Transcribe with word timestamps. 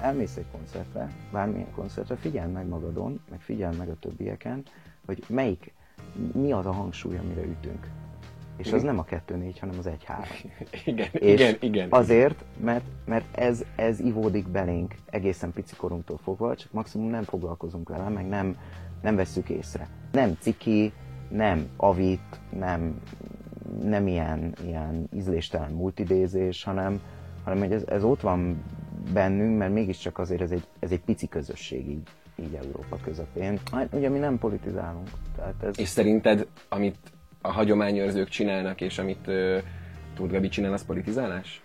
elmész 0.00 0.36
egy 0.36 0.46
koncertre, 0.52 1.08
bármilyen 1.32 1.72
koncertre, 1.74 2.16
figyeld 2.16 2.52
meg 2.52 2.66
magadon, 2.66 3.20
meg 3.30 3.40
figyeld 3.40 3.76
meg 3.76 3.88
a 3.88 3.98
többieken, 3.98 4.62
hogy 5.06 5.24
melyik, 5.28 5.72
mi 6.32 6.52
az 6.52 6.66
a 6.66 6.72
hangsúly, 6.72 7.16
amire 7.16 7.42
ütünk. 7.42 7.88
És 8.56 8.72
az 8.72 8.82
nem 8.82 8.98
a 8.98 9.04
2-4, 9.04 9.54
hanem 9.60 9.78
az 9.78 9.88
1-3. 9.88 9.94
Igen, 10.84 11.08
És 11.12 11.40
igen, 11.40 11.56
igen. 11.60 11.86
Azért, 11.90 12.44
mert, 12.60 12.84
mert 13.04 13.36
ez, 13.36 13.64
ez 13.76 14.00
ivódik 14.00 14.48
belénk 14.48 14.94
egészen 15.10 15.52
pici 15.52 15.76
korunktól 15.76 16.18
fogva, 16.22 16.56
csak 16.56 16.72
maximum 16.72 17.10
nem 17.10 17.22
foglalkozunk 17.22 17.88
vele, 17.88 18.08
meg 18.08 18.28
nem, 18.28 18.56
nem 19.02 19.16
vesszük 19.16 19.48
észre. 19.48 19.88
Nem 20.12 20.36
ciki, 20.40 20.92
nem 21.28 21.68
avit, 21.76 22.40
nem, 22.58 23.00
nem 23.82 24.06
ilyen, 24.06 24.54
ilyen 24.64 25.08
ízléstelen 25.14 25.72
multidézés, 25.72 26.64
hanem, 26.64 27.00
hanem 27.44 27.58
hogy 27.58 27.72
ez, 27.72 27.84
ez 27.86 28.04
ott 28.04 28.20
van 28.20 28.62
bennünk, 29.12 29.58
mert 29.58 29.72
mégiscsak 29.72 30.18
azért 30.18 30.40
ez 30.40 30.50
egy, 30.50 30.64
ez 30.78 30.90
egy 30.90 31.00
pici 31.00 31.28
közösség 31.28 31.88
így, 31.88 32.08
így 32.36 32.54
Európa 32.54 32.98
közepén. 33.04 33.58
Hát 33.72 33.94
ugye 33.94 34.08
mi 34.08 34.18
nem 34.18 34.38
politizálunk. 34.38 35.08
Tehát 35.36 35.62
ez, 35.62 35.78
És 35.78 35.88
szerinted, 35.88 36.46
amit 36.68 36.96
a 37.40 37.52
hagyományőrzők 37.52 38.28
csinálnak, 38.28 38.80
és 38.80 38.98
amit 38.98 39.26
uh, 39.26 39.58
Tóth 40.14 40.48
csinál, 40.48 40.72
az 40.72 40.84
politizálás? 40.84 41.62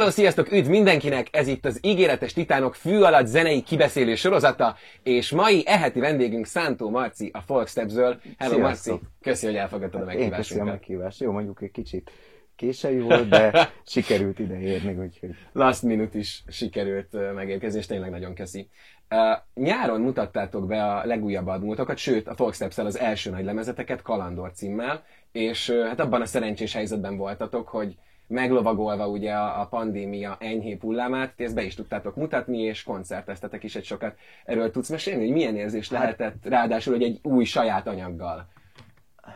Hello, 0.00 0.12
sziasztok, 0.12 0.52
üdv 0.52 0.68
mindenkinek! 0.68 1.28
Ez 1.30 1.46
itt 1.46 1.64
az 1.64 1.78
Ígéretes 1.82 2.32
Titánok 2.32 2.74
fű 2.74 3.00
alatt 3.00 3.26
zenei 3.26 3.62
kibeszélő 3.62 4.14
sorozata, 4.14 4.76
és 5.02 5.30
mai 5.30 5.62
eheti 5.66 6.00
vendégünk 6.00 6.46
Szántó 6.46 6.90
Marci 6.90 7.30
a 7.32 7.40
Folkstepsről. 7.40 8.20
Hello 8.38 8.54
Sziasztok. 8.54 8.92
Marci, 8.92 9.06
köszi, 9.22 9.46
hogy 9.46 9.54
elfogadtad 9.54 10.08
a 10.08 10.12
Én 10.12 10.30
köszönöm 10.30 10.30
a 10.30 10.30
meghívásunkat. 10.30 10.66
meghívást. 10.66 11.20
Jó, 11.20 11.32
mondjuk 11.32 11.62
egy 11.62 11.70
kicsit 11.70 12.10
késői 12.56 13.00
volt, 13.00 13.28
de 13.28 13.52
sikerült 13.86 14.38
ide 14.38 14.60
érni, 14.60 14.94
úgyhogy 14.94 15.30
Last 15.52 15.82
minute 15.82 16.18
is 16.18 16.44
sikerült 16.48 17.14
ö, 17.14 17.32
megérkezni, 17.32 17.78
és 17.78 17.86
tényleg 17.86 18.10
nagyon 18.10 18.34
köszi. 18.34 18.68
Uh, 19.10 19.64
nyáron 19.64 20.00
mutattátok 20.00 20.66
be 20.66 20.84
a 20.84 21.06
legújabb 21.06 21.46
albumotokat, 21.46 21.96
sőt 21.96 22.28
a 22.28 22.34
folksteps 22.34 22.78
az 22.78 22.98
első 22.98 23.30
nagy 23.30 23.44
lemezeteket 23.44 24.02
Kalandor 24.02 24.52
címmel, 24.52 25.04
és 25.32 25.68
uh, 25.68 25.86
hát 25.86 26.00
abban 26.00 26.20
a 26.20 26.26
szerencsés 26.26 26.72
helyzetben 26.72 27.16
voltatok, 27.16 27.68
hogy 27.68 27.96
meglovagolva 28.30 29.08
ugye 29.08 29.32
a, 29.32 29.60
a 29.60 29.66
pandémia 29.66 30.36
enyhébb 30.40 30.80
hullámát, 30.80 31.34
ti 31.36 31.44
ezt 31.44 31.54
be 31.54 31.62
is 31.62 31.74
tudtátok 31.74 32.16
mutatni, 32.16 32.58
és 32.58 32.82
koncerteztetek 32.82 33.62
is 33.62 33.76
egy 33.76 33.84
sokat. 33.84 34.16
Erről 34.44 34.70
tudsz 34.70 34.88
mesélni, 34.88 35.24
hogy 35.24 35.32
milyen 35.32 35.56
érzés 35.56 35.90
lehetett, 35.90 36.34
ráadásul, 36.44 36.92
hogy 36.94 37.02
egy 37.02 37.20
új 37.22 37.44
saját 37.44 37.86
anyaggal 37.86 38.48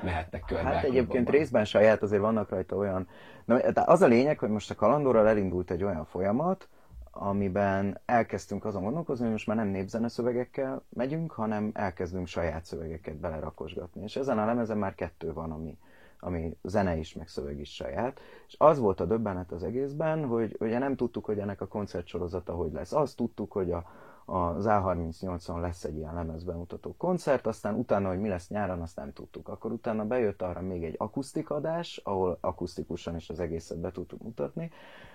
mehettek 0.03 0.43
körbe. 0.47 0.69
Hát 0.69 0.85
egyébként 0.85 1.31
részben 1.31 1.65
saját, 1.65 2.03
azért 2.03 2.23
vannak 2.23 2.49
rajta 2.49 2.77
olyan... 2.77 3.09
Na, 3.45 3.57
az 3.85 4.03
a 4.03 4.07
lényeg, 4.07 4.39
hogy 4.39 4.49
most 4.49 4.71
a 4.71 4.75
kalandorral 4.75 5.29
elindult 5.29 5.71
egy 5.71 5.85
olyan 5.85 6.05
folyamat, 6.05 6.69
amiben 7.11 8.01
elkezdtünk 8.05 8.65
azon 8.65 8.83
gondolkozni, 8.83 9.23
hogy 9.25 9.33
most 9.33 9.47
már 9.47 9.57
nem 9.57 9.69
népzene 9.69 10.09
szövegekkel 10.09 10.83
megyünk, 10.89 11.33
hanem 11.33 11.71
elkezdünk 11.75 12.27
saját 12.27 12.65
szövegeket 12.65 13.17
belerakosgatni. 13.17 14.03
És 14.03 14.17
ezen 14.17 14.39
a 14.39 14.45
lemezen 14.45 14.79
már 14.79 14.95
kettő 14.95 15.33
van, 15.33 15.51
ami, 15.51 15.79
ami 16.25 16.57
zene 16.63 16.97
is, 16.97 17.15
meg 17.15 17.29
szöveg 17.29 17.61
is 17.61 17.75
saját. 17.75 18.21
És 18.47 18.55
az 18.59 18.79
volt 18.79 19.01
a 19.01 19.05
döbbenet 19.05 19.53
az 19.53 19.63
egészben, 19.63 20.25
hogy 20.25 20.57
ugye 20.61 20.79
nem 20.79 20.97
tudtuk, 20.97 21.25
hogy 21.25 21.39
ennek 21.39 21.61
a 21.61 21.67
koncertsorozata 21.67 22.53
hogy 22.55 22.73
lesz. 22.73 22.93
Azt 22.93 23.17
tudtuk, 23.17 23.53
hogy 23.53 23.71
a, 23.71 23.85
az 24.25 24.65
A38-on 24.69 25.61
lesz 25.61 25.85
egy 25.85 25.97
ilyen 25.97 26.15
lemezbemutató 26.15 26.95
koncert, 26.97 27.47
aztán 27.47 27.75
utána, 27.75 28.09
hogy 28.09 28.21
mi 28.21 28.29
lesz 28.29 28.49
nyáron, 28.49 28.81
azt 28.81 28.97
nem 28.97 29.13
tudtuk. 29.13 29.49
Akkor 29.49 29.73
utána 29.73 30.05
bejött 30.05 30.43
arra 30.43 30.61
még 30.61 30.85
egy 30.85 30.95
akusztikadás, 30.99 32.01
ahol 32.05 32.39
akusztikusan 32.41 33.17
is 33.17 33.31
az 33.31 33.41
egészet 33.41 33.79
be 33.79 33.91
tudtuk 33.91 34.23
mutatni, 34.23 34.71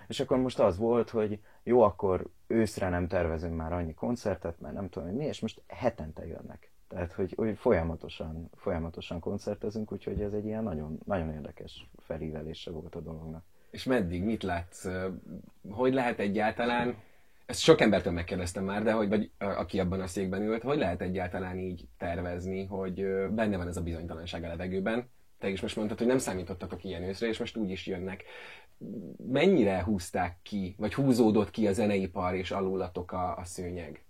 és 0.08 0.20
akkor 0.20 0.38
most 0.38 0.60
az 0.60 0.78
volt, 0.78 1.10
hogy 1.10 1.40
jó, 1.64 1.82
akkor 1.82 2.28
őszre 2.48 2.90
nem 2.90 3.08
tervezünk 3.08 3.56
már 3.56 3.74
annyi 3.74 3.94
koncertet, 3.94 4.60
mert 4.60 4.74
nem 4.74 4.90
tudom, 4.90 5.08
hogy 5.08 5.18
mi, 5.18 5.26
és 5.26 5.40
most 5.40 5.62
hetente 5.68 6.26
jönnek. 6.28 6.72
Tehát, 6.90 7.14
hogy, 7.14 7.34
hogy 7.36 7.58
folyamatosan, 7.58 8.50
folyamatosan 8.56 9.20
koncertezünk, 9.20 9.92
úgyhogy 9.92 10.22
ez 10.22 10.34
egy 10.34 10.46
ilyen 10.46 10.64
nagyon, 10.64 11.00
nagyon 11.06 11.34
érdekes 11.34 11.90
felívelése 11.98 12.72
volt 12.72 12.96
a 12.96 13.00
dolognak. 13.00 13.44
És 13.70 13.84
meddig, 13.84 14.24
mit 14.24 14.44
látsz? 14.44 14.88
Hogy 15.70 15.94
lehet 15.94 16.20
egyáltalán, 16.20 16.96
ezt 17.46 17.60
sok 17.60 17.82
embertől 17.82 18.14
megkérdeztem 18.14 18.64
már, 18.64 18.84
de 18.84 18.92
hogy, 18.92 19.10
vagy 19.10 19.32
aki 19.38 19.80
abban 19.80 20.02
a 20.02 20.08
székben 20.08 20.42
ült, 20.42 20.62
hogy 20.62 20.78
lehet 20.78 21.02
egyáltalán 21.02 21.58
így 21.58 21.88
tervezni, 21.98 22.66
hogy 22.66 22.96
benne 23.32 23.58
van 23.58 23.68
ez 23.68 23.78
a 23.78 23.84
bizonytalanság 23.84 24.44
a 24.44 24.48
levegőben, 24.48 25.10
te 25.40 25.50
is 25.50 25.62
most 25.62 25.76
mondtad, 25.76 25.98
hogy 25.98 26.08
nem 26.08 26.18
számítottatok 26.18 26.84
ilyen 26.84 27.04
őszre, 27.04 27.28
és 27.28 27.40
most 27.40 27.58
úgy 27.58 27.70
is 27.70 27.88
jönnek. 27.88 28.24
Mennyire 29.28 29.84
húzták 29.84 30.38
ki, 30.44 30.76
vagy 30.78 30.94
húzódott 30.94 31.52
ki 31.52 31.68
a 31.68 31.74
zeneipar, 31.74 32.36
és 32.36 32.52
alulatok 32.52 33.12
a, 33.12 33.38
a 33.38 33.44
szőnyeg? 33.44 34.04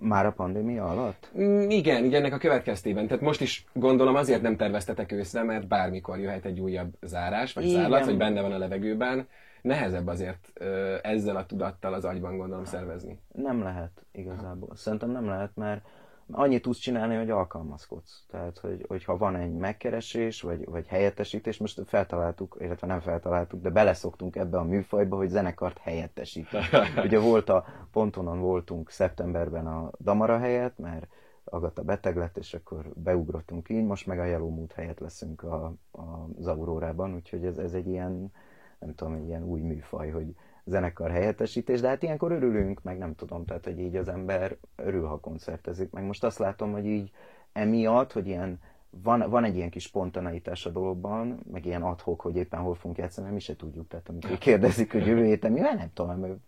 Már 0.00 0.26
a 0.26 0.32
pandémia 0.32 0.84
alatt? 0.84 1.30
Mm, 1.38 1.70
Igen, 1.70 2.04
ugye 2.04 2.16
ennek 2.16 2.32
a 2.32 2.38
következtében. 2.38 3.06
Tehát 3.06 3.22
most 3.22 3.40
is 3.40 3.64
gondolom 3.72 4.14
azért 4.14 4.42
nem 4.42 4.56
terveztetek 4.56 5.12
őszre, 5.12 5.42
mert 5.42 5.66
bármikor 5.68 6.18
jöhet 6.18 6.44
egy 6.44 6.60
újabb 6.60 6.94
zárás, 7.02 7.52
vagy 7.52 7.64
Igen. 7.64 7.80
zárlat, 7.80 8.04
vagy 8.04 8.16
benne 8.16 8.40
van 8.40 8.52
a 8.52 8.58
levegőben. 8.58 9.28
Nehezebb 9.62 10.06
azért 10.06 10.50
ö, 10.54 10.96
ezzel 11.02 11.36
a 11.36 11.46
tudattal 11.46 11.94
az 11.94 12.04
agyban 12.04 12.36
gondolom 12.36 12.64
szervezni. 12.64 13.20
Nem 13.32 13.62
lehet 13.62 14.04
igazából. 14.12 14.76
Szerintem 14.76 15.10
nem 15.10 15.26
lehet, 15.26 15.50
mert 15.54 15.84
annyit 16.32 16.62
tudsz 16.62 16.78
csinálni, 16.78 17.16
hogy 17.16 17.30
alkalmazkodsz. 17.30 18.24
Tehát, 18.30 18.58
hogy, 18.58 18.84
hogyha 18.88 19.16
van 19.16 19.36
egy 19.36 19.52
megkeresés, 19.52 20.42
vagy, 20.42 20.64
vagy 20.64 20.86
helyettesítés, 20.86 21.58
most 21.58 21.82
feltaláltuk, 21.86 22.56
illetve 22.60 22.86
nem 22.86 23.00
feltaláltuk, 23.00 23.62
de 23.62 23.70
beleszoktunk 23.70 24.36
ebbe 24.36 24.58
a 24.58 24.64
műfajba, 24.64 25.16
hogy 25.16 25.28
zenekart 25.28 25.78
helyettesítünk. 25.78 26.64
Ugye 27.04 27.18
volt 27.18 27.48
a 27.48 27.64
pontonon 27.92 28.40
voltunk 28.40 28.90
szeptemberben 28.90 29.66
a 29.66 29.90
Damara 29.98 30.38
helyett, 30.38 30.78
mert 30.78 31.06
Agata 31.44 31.82
beteg 31.82 32.16
lett, 32.16 32.36
és 32.36 32.54
akkor 32.54 32.92
beugrottunk 32.94 33.68
így, 33.68 33.84
most 33.84 34.06
meg 34.06 34.18
a 34.18 34.38
Mood 34.38 34.72
helyett 34.72 34.98
leszünk 34.98 35.42
a, 35.42 35.64
a, 35.90 36.28
az 36.38 36.46
Aurórában, 36.46 37.14
úgyhogy 37.14 37.44
ez, 37.44 37.58
ez 37.58 37.74
egy 37.74 37.86
ilyen, 37.86 38.32
nem 38.78 38.94
tudom, 38.94 39.14
egy 39.14 39.26
ilyen 39.26 39.44
új 39.44 39.60
műfaj, 39.60 40.10
hogy 40.10 40.34
zenekar 40.64 41.10
helyettesítés, 41.10 41.80
de 41.80 41.88
hát 41.88 42.02
ilyenkor 42.02 42.32
örülünk, 42.32 42.82
meg 42.82 42.98
nem 42.98 43.14
tudom, 43.14 43.44
tehát 43.44 43.64
hogy 43.64 43.78
így 43.78 43.96
az 43.96 44.08
ember 44.08 44.56
örül, 44.76 45.06
ha 45.06 45.20
koncertezik. 45.20 45.90
Meg 45.90 46.04
most 46.04 46.24
azt 46.24 46.38
látom, 46.38 46.72
hogy 46.72 46.86
így 46.86 47.10
emiatt, 47.52 48.12
hogy 48.12 48.26
ilyen 48.26 48.60
van, 48.90 49.30
van 49.30 49.44
egy 49.44 49.56
ilyen 49.56 49.70
kis 49.70 49.82
spontaneitás 49.82 50.66
a 50.66 50.70
dologban, 50.70 51.40
meg 51.52 51.66
ilyen 51.66 51.82
adhok, 51.82 52.20
hogy 52.20 52.36
éppen 52.36 52.60
hol 52.60 52.74
fogunk 52.74 52.98
játszani, 52.98 53.22
mert 53.22 53.38
mi 53.38 53.44
se 53.44 53.56
tudjuk. 53.56 53.88
Tehát 53.88 54.08
amikor 54.08 54.38
kérdezik, 54.38 54.92
hogy 54.92 55.06
jövő 55.06 55.24
héten 55.24 55.52
mi, 55.52 55.60
nem 55.60 55.90
tudom, 55.94 56.18
mert 56.18 56.38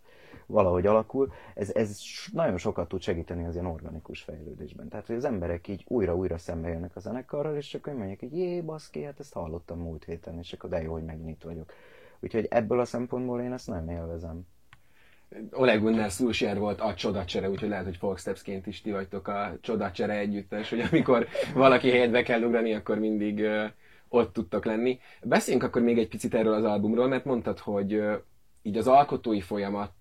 valahogy 0.45 0.85
alakul, 0.85 1.31
ez, 1.53 1.71
ez 1.75 1.99
nagyon 2.31 2.57
sokat 2.57 2.87
tud 2.87 3.01
segíteni 3.01 3.45
az 3.45 3.53
ilyen 3.53 3.65
organikus 3.65 4.21
fejlődésben. 4.21 4.87
Tehát, 4.87 5.07
hogy 5.07 5.15
az 5.15 5.25
emberek 5.25 5.67
így 5.67 5.83
újra-újra 5.87 6.37
szembe 6.37 6.69
jönnek 6.69 6.95
a 6.95 6.99
zenekarral, 6.99 7.55
és 7.55 7.73
akkor 7.73 7.93
mondják, 7.93 8.19
hogy 8.19 8.37
jé, 8.37 8.61
baszki, 8.61 9.03
hát 9.03 9.19
ezt 9.19 9.33
hallottam 9.33 9.79
múlt 9.79 10.03
héten, 10.03 10.37
és 10.37 10.53
akkor 10.53 10.69
de 10.69 10.81
jó, 10.81 10.91
hogy 10.91 11.03
megint 11.03 11.29
itt 11.29 11.43
vagyok. 11.43 11.73
Úgyhogy 12.23 12.47
ebből 12.49 12.79
a 12.79 12.85
szempontból 12.85 13.41
én 13.41 13.53
ezt 13.53 13.67
nagyon 13.67 13.89
élvezem. 13.89 14.41
Oleg 15.51 15.81
Gunnar 15.81 16.11
Solskjaer 16.11 16.59
volt 16.59 16.81
a 16.81 16.93
csodacsere, 16.93 17.49
úgyhogy 17.49 17.69
lehet, 17.69 17.85
hogy 17.85 17.97
Folkstepsként 17.97 18.67
is 18.67 18.81
ti 18.81 18.91
vagytok 18.91 19.27
a 19.27 19.57
csodacsere 19.61 20.17
együttes, 20.17 20.69
hogy 20.69 20.79
amikor 20.79 21.27
valaki 21.53 21.89
helyetbe 21.89 22.23
kell 22.23 22.41
ugrani, 22.41 22.73
akkor 22.73 22.99
mindig 22.99 23.45
ott 24.07 24.33
tudtok 24.33 24.65
lenni. 24.65 24.99
Beszéljünk 25.23 25.65
akkor 25.65 25.81
még 25.81 25.97
egy 25.97 26.07
picit 26.07 26.33
erről 26.33 26.53
az 26.53 26.63
albumról, 26.63 27.07
mert 27.07 27.25
mondtad, 27.25 27.59
hogy 27.59 28.03
így 28.61 28.77
az 28.77 28.87
alkotói 28.87 29.41
folyamat 29.41 29.93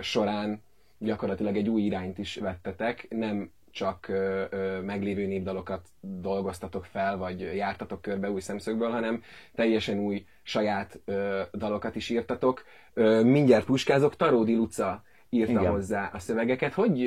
során 0.00 0.62
gyakorlatilag 0.98 1.56
egy 1.56 1.68
új 1.68 1.82
irányt 1.82 2.18
is 2.18 2.36
vettetek, 2.36 3.06
nem 3.10 3.50
csak 3.72 4.08
ö, 4.08 4.44
ö, 4.50 4.80
meglévő 4.80 5.26
népdalokat 5.26 5.88
dolgoztatok 6.00 6.84
fel, 6.84 7.16
vagy 7.16 7.40
jártatok 7.40 8.02
körbe 8.02 8.30
új 8.30 8.40
szemszögből, 8.40 8.90
hanem 8.90 9.22
teljesen 9.54 9.98
új 9.98 10.24
saját 10.42 11.00
ö, 11.04 11.42
dalokat 11.52 11.96
is 11.96 12.08
írtatok. 12.08 12.64
Ö, 12.94 13.22
mindjárt 13.22 13.64
puskázok, 13.64 14.16
Taródi 14.16 14.54
Luca 14.54 15.02
írta 15.30 15.50
Igen. 15.60 15.70
hozzá 15.70 16.10
a 16.12 16.18
szövegeket. 16.18 16.72
Hogy 16.72 16.98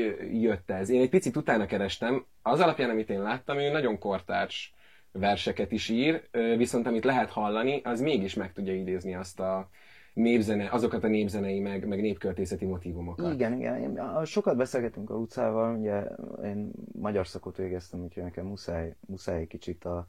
jött 0.42 0.70
ez? 0.70 0.90
Én 0.90 1.02
egy 1.02 1.10
picit 1.10 1.36
utána 1.36 1.66
kerestem. 1.66 2.26
Az 2.42 2.60
alapján, 2.60 2.90
amit 2.90 3.10
én 3.10 3.22
láttam, 3.22 3.58
ő 3.58 3.72
nagyon 3.72 4.00
kortárs 4.00 4.74
verseket 5.12 5.72
is 5.72 5.90
ír, 5.90 6.22
viszont 6.58 6.88
amit 6.88 7.04
lehet 7.04 7.30
hallani, 7.30 7.82
az 7.84 8.02
mégis 8.02 8.34
meg 8.34 8.54
tudja 8.54 8.74
idézni 8.74 9.16
azt 9.16 9.40
a 9.40 9.70
népzene, 10.16 10.70
azokat 10.72 11.04
a 11.04 11.08
népzenei, 11.08 11.60
meg, 11.60 11.88
meg 11.88 12.02
népköltészeti 12.02 12.66
motivumokat. 12.66 13.34
Igen, 13.34 13.54
igen. 13.54 13.98
A- 13.98 14.26
Sokat 14.26 14.58
beszélgetünk 14.58 15.10
a 15.10 15.14
Lucával, 15.14 15.76
ugye 15.76 16.04
én 16.44 16.72
magyar 17.00 17.28
szakot 17.28 17.58
végeztem, 17.58 18.04
úgyhogy 18.04 18.24
nekem 18.24 18.46
muszáj, 18.46 18.96
muszáj 19.08 19.40
egy 19.40 19.48
kicsit 19.48 19.86
a, 19.86 20.08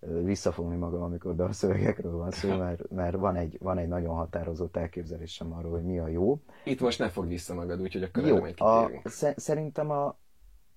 visszafogni 0.00 0.76
magam, 0.76 1.02
amikor 1.02 1.34
dalszövegekről 1.34 2.16
van 2.16 2.30
szó, 2.30 2.56
mert, 2.64 2.90
mert 2.90 3.16
van, 3.16 3.36
egy, 3.36 3.56
van 3.60 3.78
egy 3.78 3.88
nagyon 3.88 4.14
határozott 4.14 4.76
elképzelésem 4.76 5.52
arról, 5.52 5.70
hogy 5.70 5.84
mi 5.84 5.98
a 5.98 6.08
jó. 6.08 6.40
Itt 6.64 6.80
most 6.80 6.98
ne 6.98 7.08
fogd 7.08 7.28
vissza 7.28 7.54
magad, 7.54 7.80
úgyhogy 7.80 8.02
akkor 8.02 8.26
jó, 8.26 8.44
a, 8.66 8.90
Szerintem 9.36 9.90
a, 9.90 10.18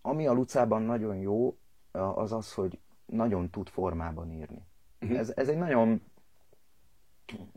ami 0.02 0.28
a 0.28 0.34
Lucában 0.34 0.82
nagyon 0.82 1.16
jó, 1.16 1.58
az 1.92 2.32
az, 2.32 2.54
hogy 2.54 2.80
nagyon 3.06 3.50
tud 3.50 3.68
formában 3.70 4.32
írni. 4.32 4.66
Uh-huh. 5.02 5.18
Ez, 5.20 5.32
ez 5.36 5.48
egy 5.48 5.58
nagyon 5.58 6.02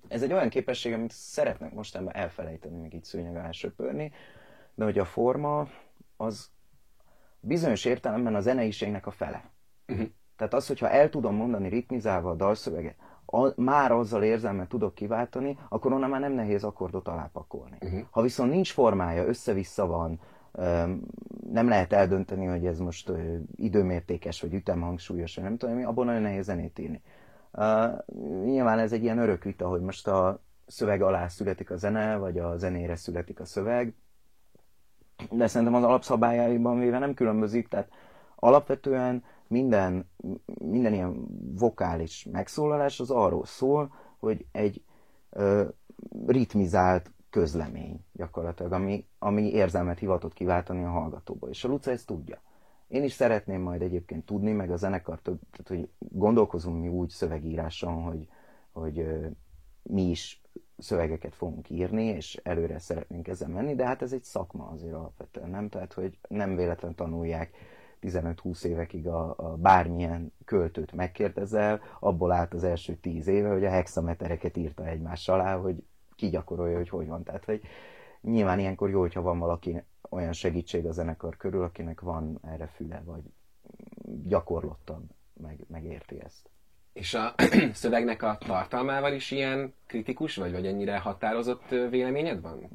ez 0.08 0.22
egy 0.22 0.32
olyan 0.32 0.48
képesség, 0.48 0.92
amit 0.92 1.10
szeretnek 1.12 1.74
mostanában 1.74 2.14
elfelejteni, 2.14 2.76
még 2.76 2.94
így 2.94 3.04
szőnyeg 3.04 3.36
alá 3.36 3.50
söpörni, 3.50 4.12
de 4.74 4.84
hogy 4.84 4.98
a 4.98 5.04
forma 5.04 5.68
az 6.16 6.50
bizonyos 7.40 7.84
értelemben 7.84 8.34
a 8.34 8.40
zeneiségnek 8.40 9.06
a 9.06 9.10
fele. 9.10 9.50
Uh-huh. 9.88 10.06
Tehát 10.36 10.54
az, 10.54 10.66
hogyha 10.66 10.90
el 10.90 11.08
tudom 11.08 11.34
mondani 11.34 11.68
ritmizálva 11.68 12.30
a 12.30 12.34
dalszöveget, 12.34 12.96
a, 13.26 13.60
már 13.60 13.92
azzal 13.92 14.22
érzelmet 14.22 14.68
tudok 14.68 14.94
kiváltani, 14.94 15.58
akkor 15.68 15.92
onnan 15.92 16.10
már 16.10 16.20
nem 16.20 16.32
nehéz 16.32 16.64
akkordot 16.64 17.08
alápakolni. 17.08 17.76
Uh-huh. 17.80 18.00
Ha 18.10 18.22
viszont 18.22 18.50
nincs 18.50 18.72
formája, 18.72 19.26
össze-vissza 19.26 19.86
van, 19.86 20.20
nem 21.52 21.68
lehet 21.68 21.92
eldönteni, 21.92 22.46
hogy 22.46 22.66
ez 22.66 22.78
most 22.78 23.12
időmértékes, 23.56 24.40
vagy 24.40 24.54
ütemhangsúlyos, 24.54 25.34
vagy 25.34 25.44
nem 25.44 25.56
tudom, 25.56 25.86
abban 25.86 26.06
nagyon 26.06 26.22
nehéz 26.22 26.44
zenét 26.44 26.78
írni. 26.78 27.02
Nyilván 28.44 28.78
ez 28.78 28.92
egy 28.92 29.02
ilyen 29.02 29.18
örök 29.18 29.42
vita, 29.42 29.68
hogy 29.68 29.80
most 29.80 30.08
a 30.08 30.40
szöveg 30.66 31.02
alá 31.02 31.28
születik 31.28 31.70
a 31.70 31.76
zene, 31.76 32.16
vagy 32.16 32.38
a 32.38 32.56
zenére 32.56 32.96
születik 32.96 33.40
a 33.40 33.44
szöveg, 33.44 33.94
de 35.30 35.46
szerintem 35.46 35.76
az 35.76 35.82
alapszabályaiban 35.84 36.78
véve 36.78 36.98
nem 36.98 37.14
különbözik, 37.14 37.68
tehát 37.68 37.88
alapvetően 38.34 39.24
minden, 39.46 40.10
minden 40.58 40.92
ilyen 40.94 41.26
vokális 41.58 42.28
megszólalás 42.32 43.00
az 43.00 43.10
arról 43.10 43.44
szól, 43.44 43.94
hogy 44.18 44.46
egy 44.52 44.82
ö, 45.30 45.64
ritmizált 46.26 47.10
közlemény 47.30 48.04
gyakorlatilag, 48.12 48.72
ami, 48.72 49.06
ami 49.18 49.50
érzelmet 49.50 49.98
hivatott 49.98 50.32
kiváltani 50.32 50.84
a 50.84 50.88
hallgatóba. 50.90 51.48
És 51.48 51.64
a 51.64 51.68
Luca 51.68 51.90
ezt 51.90 52.06
tudja. 52.06 52.42
Én 52.88 53.02
is 53.02 53.12
szeretném 53.12 53.60
majd 53.60 53.82
egyébként 53.82 54.26
tudni, 54.26 54.52
meg 54.52 54.70
a 54.70 54.76
zenekar, 54.76 55.20
tehát 55.20 55.68
hogy 55.68 55.88
gondolkozunk 55.98 56.80
mi 56.80 56.88
úgy 56.88 57.08
szövegíráson, 57.08 58.02
hogy, 58.02 58.28
hogy 58.72 59.06
mi 59.82 60.02
is 60.02 60.42
szövegeket 60.78 61.34
fogunk 61.34 61.70
írni, 61.70 62.04
és 62.04 62.40
előre 62.42 62.78
szeretnénk 62.78 63.28
ezzel 63.28 63.48
menni, 63.48 63.74
de 63.74 63.86
hát 63.86 64.02
ez 64.02 64.12
egy 64.12 64.22
szakma 64.22 64.68
azért 64.68 64.94
alapvetően, 64.94 65.50
nem? 65.50 65.68
Tehát, 65.68 65.92
hogy 65.92 66.18
nem 66.28 66.56
véletlen 66.56 66.94
tanulják 66.94 67.50
15-20 68.02 68.64
évekig 68.64 69.06
a, 69.06 69.34
a 69.36 69.56
bármilyen 69.56 70.32
költőt 70.44 70.92
megkérdezel, 70.92 71.80
abból 72.00 72.32
állt 72.32 72.54
az 72.54 72.64
első 72.64 72.94
10 72.94 73.26
éve, 73.26 73.52
hogy 73.52 73.64
a 73.64 73.70
hexametereket 73.70 74.56
írta 74.56 74.86
egymás 74.86 75.28
alá, 75.28 75.56
hogy 75.56 75.84
ki 76.16 76.28
gyakorolja, 76.28 76.76
hogy 76.76 76.88
hogy 76.88 77.06
van. 77.06 77.22
Tehát, 77.22 77.44
hogy 77.44 77.60
nyilván 78.20 78.58
ilyenkor 78.58 78.90
jó, 78.90 79.00
hogyha 79.00 79.22
van 79.22 79.38
valaki 79.38 79.82
olyan 80.10 80.32
segítség 80.32 80.86
a 80.86 80.92
zenekar 80.92 81.36
körül, 81.36 81.62
akinek 81.62 82.00
van 82.00 82.38
erre 82.42 82.66
füle, 82.66 83.02
vagy 83.04 83.22
gyakorlottabb, 84.26 85.10
meg, 85.32 85.58
megérti 85.68 86.20
ezt. 86.20 86.50
És 86.92 87.14
a 87.14 87.34
szövegnek 87.72 88.22
a 88.22 88.38
tartalmával 88.46 89.12
is 89.12 89.30
ilyen 89.30 89.74
kritikus 89.86 90.36
vagy, 90.36 90.52
vagy 90.52 90.66
ennyire 90.66 90.98
határozott 90.98 91.68
véleményed 91.68 92.40
van? 92.40 92.68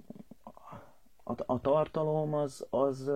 A, 1.37 1.43
a 1.45 1.61
tartalom 1.61 2.33
az, 2.33 2.67
az... 2.69 3.11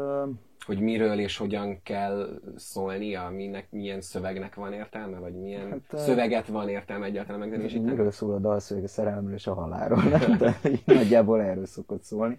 Hogy 0.66 0.80
miről 0.80 1.20
és 1.20 1.38
hogyan 1.38 1.82
kell 1.84 2.40
szólnia, 2.56 3.30
minek, 3.30 3.72
milyen 3.72 4.02
szövegnek 4.02 4.56
van 4.56 4.74
értelme, 4.74 5.20
vagy 5.20 5.34
milyen 5.34 5.70
hát, 5.70 6.00
szöveget 6.02 6.48
van 6.48 6.70
értelme 6.70 7.06
egyáltalán 7.06 7.40
megzenésíteni? 7.40 7.90
Miről 7.90 8.12
szól 8.12 8.34
a 8.34 8.40
dalszöveg 8.40 8.84
a 8.84 8.88
szerelemről 8.88 9.34
és 9.34 9.48
a 9.48 9.54
halálról, 9.54 10.04
nem? 10.04 10.38
De 10.38 10.60
nagyjából 10.86 11.42
erről 11.42 11.66
szokott 11.66 12.04
szólni. 12.04 12.38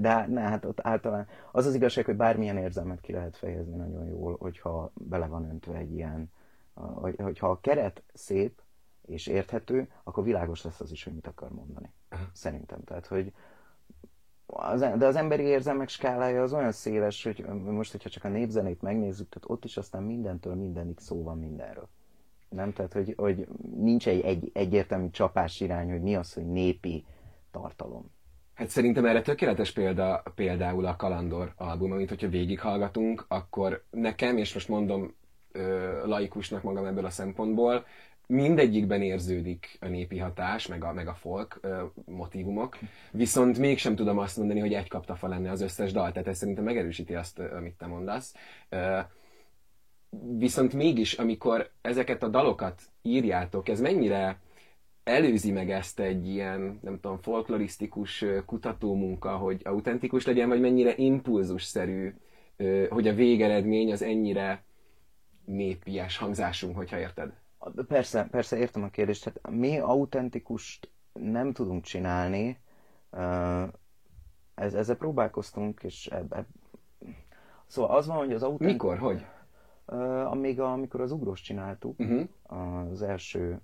De 0.00 0.26
ne, 0.28 0.40
hát 0.40 0.64
ott 0.64 0.78
általán 0.82 1.26
az 1.52 1.66
az 1.66 1.74
igazság, 1.74 2.04
hogy 2.04 2.16
bármilyen 2.16 2.56
érzelmet 2.56 3.00
ki 3.00 3.12
lehet 3.12 3.36
fejezni 3.36 3.76
nagyon 3.76 4.06
jól, 4.06 4.36
hogyha 4.38 4.92
bele 4.94 5.26
van 5.26 5.48
öntve 5.50 5.76
egy 5.76 5.92
ilyen 5.92 6.30
hogy, 6.76 7.14
hogyha 7.18 7.48
a 7.50 7.60
keret 7.60 8.02
szép 8.14 8.62
és 9.06 9.26
érthető, 9.26 9.88
akkor 10.04 10.24
világos 10.24 10.62
lesz 10.62 10.80
az 10.80 10.90
is, 10.90 11.04
hogy 11.04 11.14
mit 11.14 11.26
akar 11.26 11.50
mondani. 11.50 11.92
Szerintem. 12.32 12.84
Tehát, 12.84 13.06
hogy 13.06 13.32
az, 14.46 14.80
de 14.80 15.06
az 15.06 15.16
emberi 15.16 15.42
érzelmek 15.42 15.88
skálája 15.88 16.42
az 16.42 16.52
olyan 16.52 16.72
széles, 16.72 17.24
hogy 17.24 17.44
most, 17.64 17.90
hogyha 17.90 18.08
csak 18.08 18.24
a 18.24 18.28
népzenét 18.28 18.82
megnézzük, 18.82 19.28
tehát 19.28 19.50
ott 19.50 19.64
is 19.64 19.76
aztán 19.76 20.02
mindentől 20.02 20.54
mindenig 20.54 20.98
szó 20.98 21.22
van 21.22 21.38
mindenről. 21.38 21.88
Nem? 22.48 22.72
Tehát, 22.72 22.92
hogy, 22.92 23.14
hogy 23.16 23.46
nincs 23.76 24.08
egy, 24.08 24.20
egy 24.20 24.50
egyértelmű 24.52 25.10
csapás 25.10 25.60
irány, 25.60 25.90
hogy 25.90 26.02
mi 26.02 26.16
az, 26.16 26.32
hogy 26.32 26.46
népi 26.46 27.04
tartalom. 27.50 28.14
Hát 28.54 28.68
szerintem 28.68 29.06
erre 29.06 29.22
tökéletes 29.22 29.72
példa 29.72 30.22
például 30.34 30.86
a 30.86 30.96
Kalandor 30.96 31.52
album, 31.56 31.92
amit 31.92 32.08
hogyha 32.08 32.28
végighallgatunk, 32.28 33.24
akkor 33.28 33.84
nekem, 33.90 34.36
és 34.36 34.54
most 34.54 34.68
mondom 34.68 35.14
laikusnak 36.04 36.62
magam 36.62 36.84
ebből 36.84 37.04
a 37.04 37.10
szempontból. 37.10 37.84
Mindegyikben 38.26 39.02
érződik 39.02 39.76
a 39.80 39.86
népi 39.86 40.18
hatás, 40.18 40.66
meg 40.66 40.84
a, 40.84 40.92
meg 40.92 41.08
a 41.08 41.14
folk 41.14 41.58
ö, 41.60 41.84
motivumok, 42.04 42.78
viszont 43.12 43.58
mégsem 43.58 43.94
tudom 43.94 44.18
azt 44.18 44.36
mondani, 44.36 44.60
hogy 44.60 44.72
egy 44.72 44.88
kaptafa 44.88 45.28
lenne 45.28 45.50
az 45.50 45.60
összes 45.60 45.92
dal, 45.92 46.12
tehát 46.12 46.28
ez 46.28 46.38
szerintem 46.38 46.64
megerősíti 46.64 47.14
azt, 47.14 47.38
amit 47.38 47.76
te 47.78 47.86
mondasz. 47.86 48.34
Ö, 48.68 48.98
viszont 50.38 50.72
mégis, 50.72 51.12
amikor 51.12 51.70
ezeket 51.80 52.22
a 52.22 52.28
dalokat 52.28 52.82
írjátok, 53.02 53.68
ez 53.68 53.80
mennyire 53.80 54.40
előzi 55.04 55.50
meg 55.50 55.70
ezt 55.70 56.00
egy 56.00 56.28
ilyen, 56.28 56.78
nem 56.82 57.00
tudom, 57.00 57.18
folklorisztikus 57.18 58.24
kutatómunka, 58.46 59.36
hogy 59.36 59.60
autentikus 59.64 60.26
legyen, 60.26 60.48
vagy 60.48 60.60
mennyire 60.60 60.94
impulzusszerű, 60.96 62.14
hogy 62.88 63.08
a 63.08 63.14
végeredmény 63.14 63.92
az 63.92 64.02
ennyire 64.02 64.64
népies 65.44 66.16
hangzásunk, 66.16 66.76
hogyha 66.76 66.98
érted. 66.98 67.32
Persze, 67.88 68.28
persze 68.30 68.56
értem 68.56 68.82
a 68.82 68.88
kérdést. 68.88 69.24
Hát 69.24 69.50
mi 69.50 69.78
autentikust 69.78 70.90
nem 71.12 71.52
tudunk 71.52 71.84
csinálni. 71.84 72.60
Ez, 74.54 74.74
ezzel 74.74 74.96
próbálkoztunk, 74.96 75.82
és 75.82 76.06
eb, 76.06 76.32
eb... 76.32 76.46
Szóval 77.66 77.96
az 77.96 78.06
van, 78.06 78.16
hogy 78.16 78.32
az 78.32 78.42
autentik... 78.42 78.66
Mikor? 78.66 78.98
Hogy? 78.98 79.26
Amíg 80.24 80.60
amikor 80.60 81.00
az 81.00 81.12
ugrós 81.12 81.40
csináltuk, 81.40 81.98
uh-huh. 81.98 82.28
az 82.90 83.02
első 83.02 83.60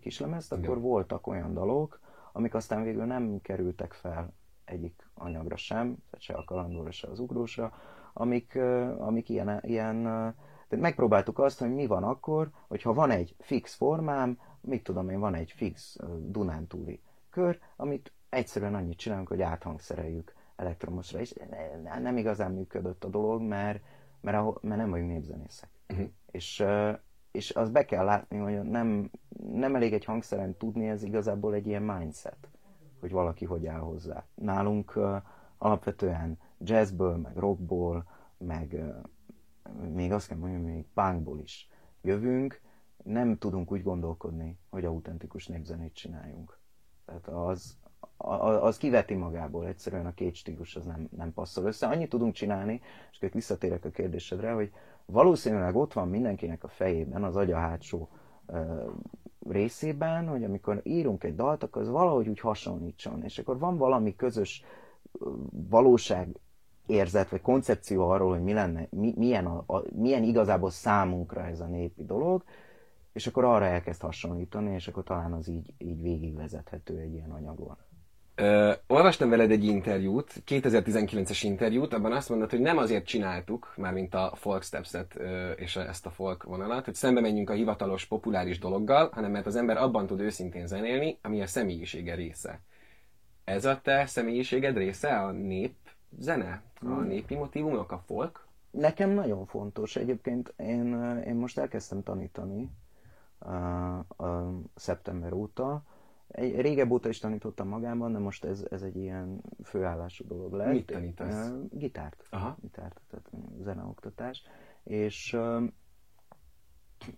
kislemezt, 0.00 0.52
akkor 0.52 0.64
Igen. 0.64 0.80
voltak 0.80 1.26
olyan 1.26 1.54
dalok, 1.54 2.00
amik 2.32 2.54
aztán 2.54 2.82
végül 2.82 3.04
nem 3.04 3.40
kerültek 3.42 3.92
fel 3.92 4.32
egyik 4.64 5.10
anyagra 5.14 5.56
sem, 5.56 5.96
se 6.18 6.34
a 6.34 6.44
kalandóra, 6.44 6.90
se 6.90 7.08
az 7.08 7.18
ugrósra, 7.18 7.72
amik, 8.12 8.54
amik 8.98 9.28
ilyen, 9.28 9.60
ilyen 9.62 10.34
tehát 10.68 10.84
megpróbáltuk 10.84 11.38
azt, 11.38 11.58
hogy 11.58 11.74
mi 11.74 11.86
van 11.86 12.02
akkor, 12.02 12.50
hogyha 12.68 12.92
van 12.92 13.10
egy 13.10 13.34
fix 13.38 13.74
formám, 13.74 14.38
mit 14.60 14.82
tudom 14.82 15.08
én, 15.08 15.20
van 15.20 15.34
egy 15.34 15.52
fix 15.56 15.96
Dunántúli 16.18 17.00
kör, 17.30 17.58
amit 17.76 18.12
egyszerűen 18.28 18.74
annyit 18.74 18.98
csinálunk, 18.98 19.28
hogy 19.28 19.42
áthangszereljük 19.42 20.34
elektromosra, 20.56 21.20
és 21.20 21.34
nem 22.00 22.16
igazán 22.16 22.52
működött 22.52 23.04
a 23.04 23.08
dolog, 23.08 23.42
mert, 23.42 23.80
mert, 24.20 24.36
ahol, 24.36 24.58
mert 24.62 24.80
nem 24.80 24.90
vagyunk 24.90 25.10
népzenészek. 25.10 25.68
Uh-huh. 25.88 26.08
És, 26.30 26.64
és 27.30 27.50
azt 27.50 27.72
be 27.72 27.84
kell 27.84 28.04
látni, 28.04 28.38
hogy 28.38 28.62
nem, 28.62 29.10
nem 29.52 29.74
elég 29.74 29.92
egy 29.92 30.04
hangszeren 30.04 30.56
tudni, 30.56 30.88
ez 30.88 31.02
igazából 31.02 31.54
egy 31.54 31.66
ilyen 31.66 31.82
mindset, 31.82 32.48
hogy 33.00 33.10
valaki 33.10 33.44
hogy 33.44 33.66
áll 33.66 33.80
hozzá. 33.80 34.24
Nálunk 34.34 34.92
uh, 34.96 35.16
alapvetően 35.58 36.38
jazzből, 36.58 37.16
meg 37.16 37.36
rockból, 37.36 38.06
meg 38.38 38.84
még 39.94 40.12
azt 40.12 40.28
kell 40.28 40.38
mondjam, 40.38 40.62
még 40.62 40.84
punkból 40.94 41.38
is 41.40 41.68
jövünk, 42.02 42.60
nem 43.04 43.38
tudunk 43.38 43.72
úgy 43.72 43.82
gondolkodni, 43.82 44.58
hogy 44.70 44.84
autentikus 44.84 45.46
népzenét 45.46 45.94
csináljunk. 45.94 46.58
Tehát 47.04 47.28
az, 47.28 47.76
az 48.60 48.76
kiveti 48.78 49.14
magából, 49.14 49.66
egyszerűen 49.66 50.06
a 50.06 50.14
két 50.14 50.34
stílus 50.34 50.76
az 50.76 50.84
nem, 50.84 51.08
nem 51.16 51.32
passzol 51.32 51.64
össze. 51.64 51.86
Annyit 51.86 52.08
tudunk 52.08 52.34
csinálni, 52.34 52.80
és 53.10 53.16
akkor 53.16 53.30
visszatérek 53.30 53.84
a 53.84 53.90
kérdésedre, 53.90 54.52
hogy 54.52 54.72
valószínűleg 55.04 55.76
ott 55.76 55.92
van 55.92 56.08
mindenkinek 56.08 56.64
a 56.64 56.68
fejében, 56.68 57.24
az 57.24 57.36
agya 57.36 57.56
hátsó 57.56 58.08
ö, 58.46 58.90
részében, 59.48 60.28
hogy 60.28 60.44
amikor 60.44 60.80
írunk 60.84 61.24
egy 61.24 61.34
dalt, 61.34 61.62
akkor 61.62 61.82
az 61.82 61.88
valahogy 61.88 62.28
úgy 62.28 62.40
hasonlítson, 62.40 63.22
és 63.22 63.38
akkor 63.38 63.58
van 63.58 63.76
valami 63.76 64.16
közös 64.16 64.64
valóság 65.50 66.36
érzet, 66.86 67.28
vagy 67.28 67.40
koncepció 67.40 68.08
arról, 68.08 68.30
hogy 68.30 68.42
mi 68.42 68.52
lenne, 68.52 68.86
mi, 68.90 69.14
milyen, 69.16 69.46
a, 69.46 69.64
a, 69.66 69.82
milyen 69.94 70.22
igazából 70.22 70.70
számunkra 70.70 71.46
ez 71.46 71.60
a 71.60 71.66
népi 71.66 72.04
dolog, 72.04 72.44
és 73.12 73.26
akkor 73.26 73.44
arra 73.44 73.64
elkezd 73.64 74.00
hasonlítani, 74.00 74.74
és 74.74 74.88
akkor 74.88 75.02
talán 75.02 75.32
az 75.32 75.48
így, 75.48 75.72
így 75.78 76.02
végigvezethető 76.02 76.98
egy 76.98 77.12
ilyen 77.12 77.30
anyagon. 77.30 77.76
Ö, 78.34 78.72
olvastam 78.86 79.28
veled 79.28 79.50
egy 79.50 79.64
interjút, 79.64 80.42
2019-es 80.46 81.38
interjút, 81.42 81.92
abban 81.92 82.12
azt 82.12 82.28
mondod, 82.28 82.50
hogy 82.50 82.60
nem 82.60 82.78
azért 82.78 83.06
csináltuk, 83.06 83.72
mármint 83.76 84.14
a 84.14 84.32
folk 84.34 84.62
steps-et 84.62 85.12
ö, 85.16 85.50
és 85.50 85.76
ezt 85.76 86.06
a 86.06 86.10
folk 86.10 86.42
vonalat, 86.42 86.84
hogy 86.84 86.94
szembe 86.94 87.20
menjünk 87.20 87.50
a 87.50 87.52
hivatalos, 87.52 88.04
populáris 88.04 88.58
dologgal, 88.58 89.10
hanem 89.12 89.30
mert 89.30 89.46
az 89.46 89.56
ember 89.56 89.76
abban 89.76 90.06
tud 90.06 90.20
őszintén 90.20 90.66
zenélni, 90.66 91.18
ami 91.22 91.42
a 91.42 91.46
személyisége 91.46 92.14
része. 92.14 92.60
Ez 93.44 93.64
a 93.64 93.80
te 93.82 94.06
személyiséged 94.06 94.76
része, 94.76 95.18
a 95.18 95.30
nép 95.30 95.74
zene, 96.18 96.62
a 96.80 96.88
népi 96.88 97.34
motivumok, 97.34 97.92
a 97.92 97.98
folk? 97.98 98.46
Nekem 98.70 99.10
nagyon 99.10 99.46
fontos. 99.46 99.96
Egyébként 99.96 100.54
én, 100.56 100.94
én 101.26 101.34
most 101.34 101.58
elkezdtem 101.58 102.02
tanítani 102.02 102.70
uh, 103.38 103.98
uh, 104.16 104.64
szeptember 104.74 105.32
óta. 105.32 105.82
Egy, 106.28 106.60
régebb 106.60 106.90
óta 106.90 107.08
is 107.08 107.18
tanítottam 107.18 107.68
magában, 107.68 108.12
de 108.12 108.18
most 108.18 108.44
ez, 108.44 108.64
ez 108.70 108.82
egy 108.82 108.96
ilyen 108.96 109.40
főállású 109.64 110.26
dolog 110.26 110.52
lett. 110.52 110.72
Mit 110.72 110.86
tanítasz? 110.86 111.48
Uh, 111.48 111.68
gitárt. 111.70 112.26
Aha. 112.30 112.56
Gitárt, 112.60 113.00
tehát 113.10 113.30
zeneoktatás. 113.62 114.42
És, 114.82 115.38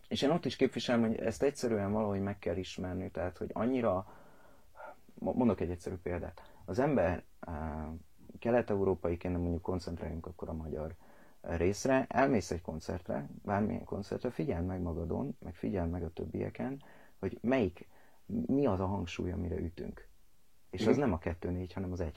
és 0.09 0.23
én 0.23 0.31
ott 0.31 0.45
is 0.45 0.57
képviselem, 0.57 1.01
hogy 1.01 1.17
ezt 1.17 1.43
egyszerűen 1.43 1.93
valahogy 1.93 2.21
meg 2.21 2.39
kell 2.39 2.57
ismerni, 2.57 3.11
tehát 3.11 3.39
hogy 3.39 3.51
annyira, 3.53 4.07
mondok 5.15 5.61
egy 5.61 5.71
egyszerű 5.71 5.97
példát. 5.97 6.53
Az 6.65 6.79
ember 6.79 7.25
kelet-európaiként, 8.39 9.39
mondjuk 9.39 9.63
koncentráljunk 9.63 10.27
akkor 10.27 10.49
a 10.49 10.53
magyar 10.53 10.95
részre, 11.41 12.07
elmész 12.09 12.51
egy 12.51 12.63
koncertre, 12.63 13.29
bármilyen 13.45 13.85
koncertre, 13.85 14.31
figyeld 14.31 14.67
meg 14.67 14.81
magadon, 14.81 15.37
meg 15.39 15.55
figyeld 15.55 15.91
meg 15.91 16.03
a 16.03 16.13
többieken, 16.13 16.83
hogy 17.19 17.39
melyik, 17.41 17.89
mi 18.27 18.67
az 18.67 18.81
a 18.81 18.87
hangsúly, 18.87 19.31
amire 19.33 19.57
ütünk. 19.57 20.09
És 20.71 20.87
az 20.87 20.97
nem 20.97 21.13
a 21.13 21.19
2-4, 21.19 21.71
hanem 21.75 21.93
az 21.93 22.03
1-3. 22.03 22.11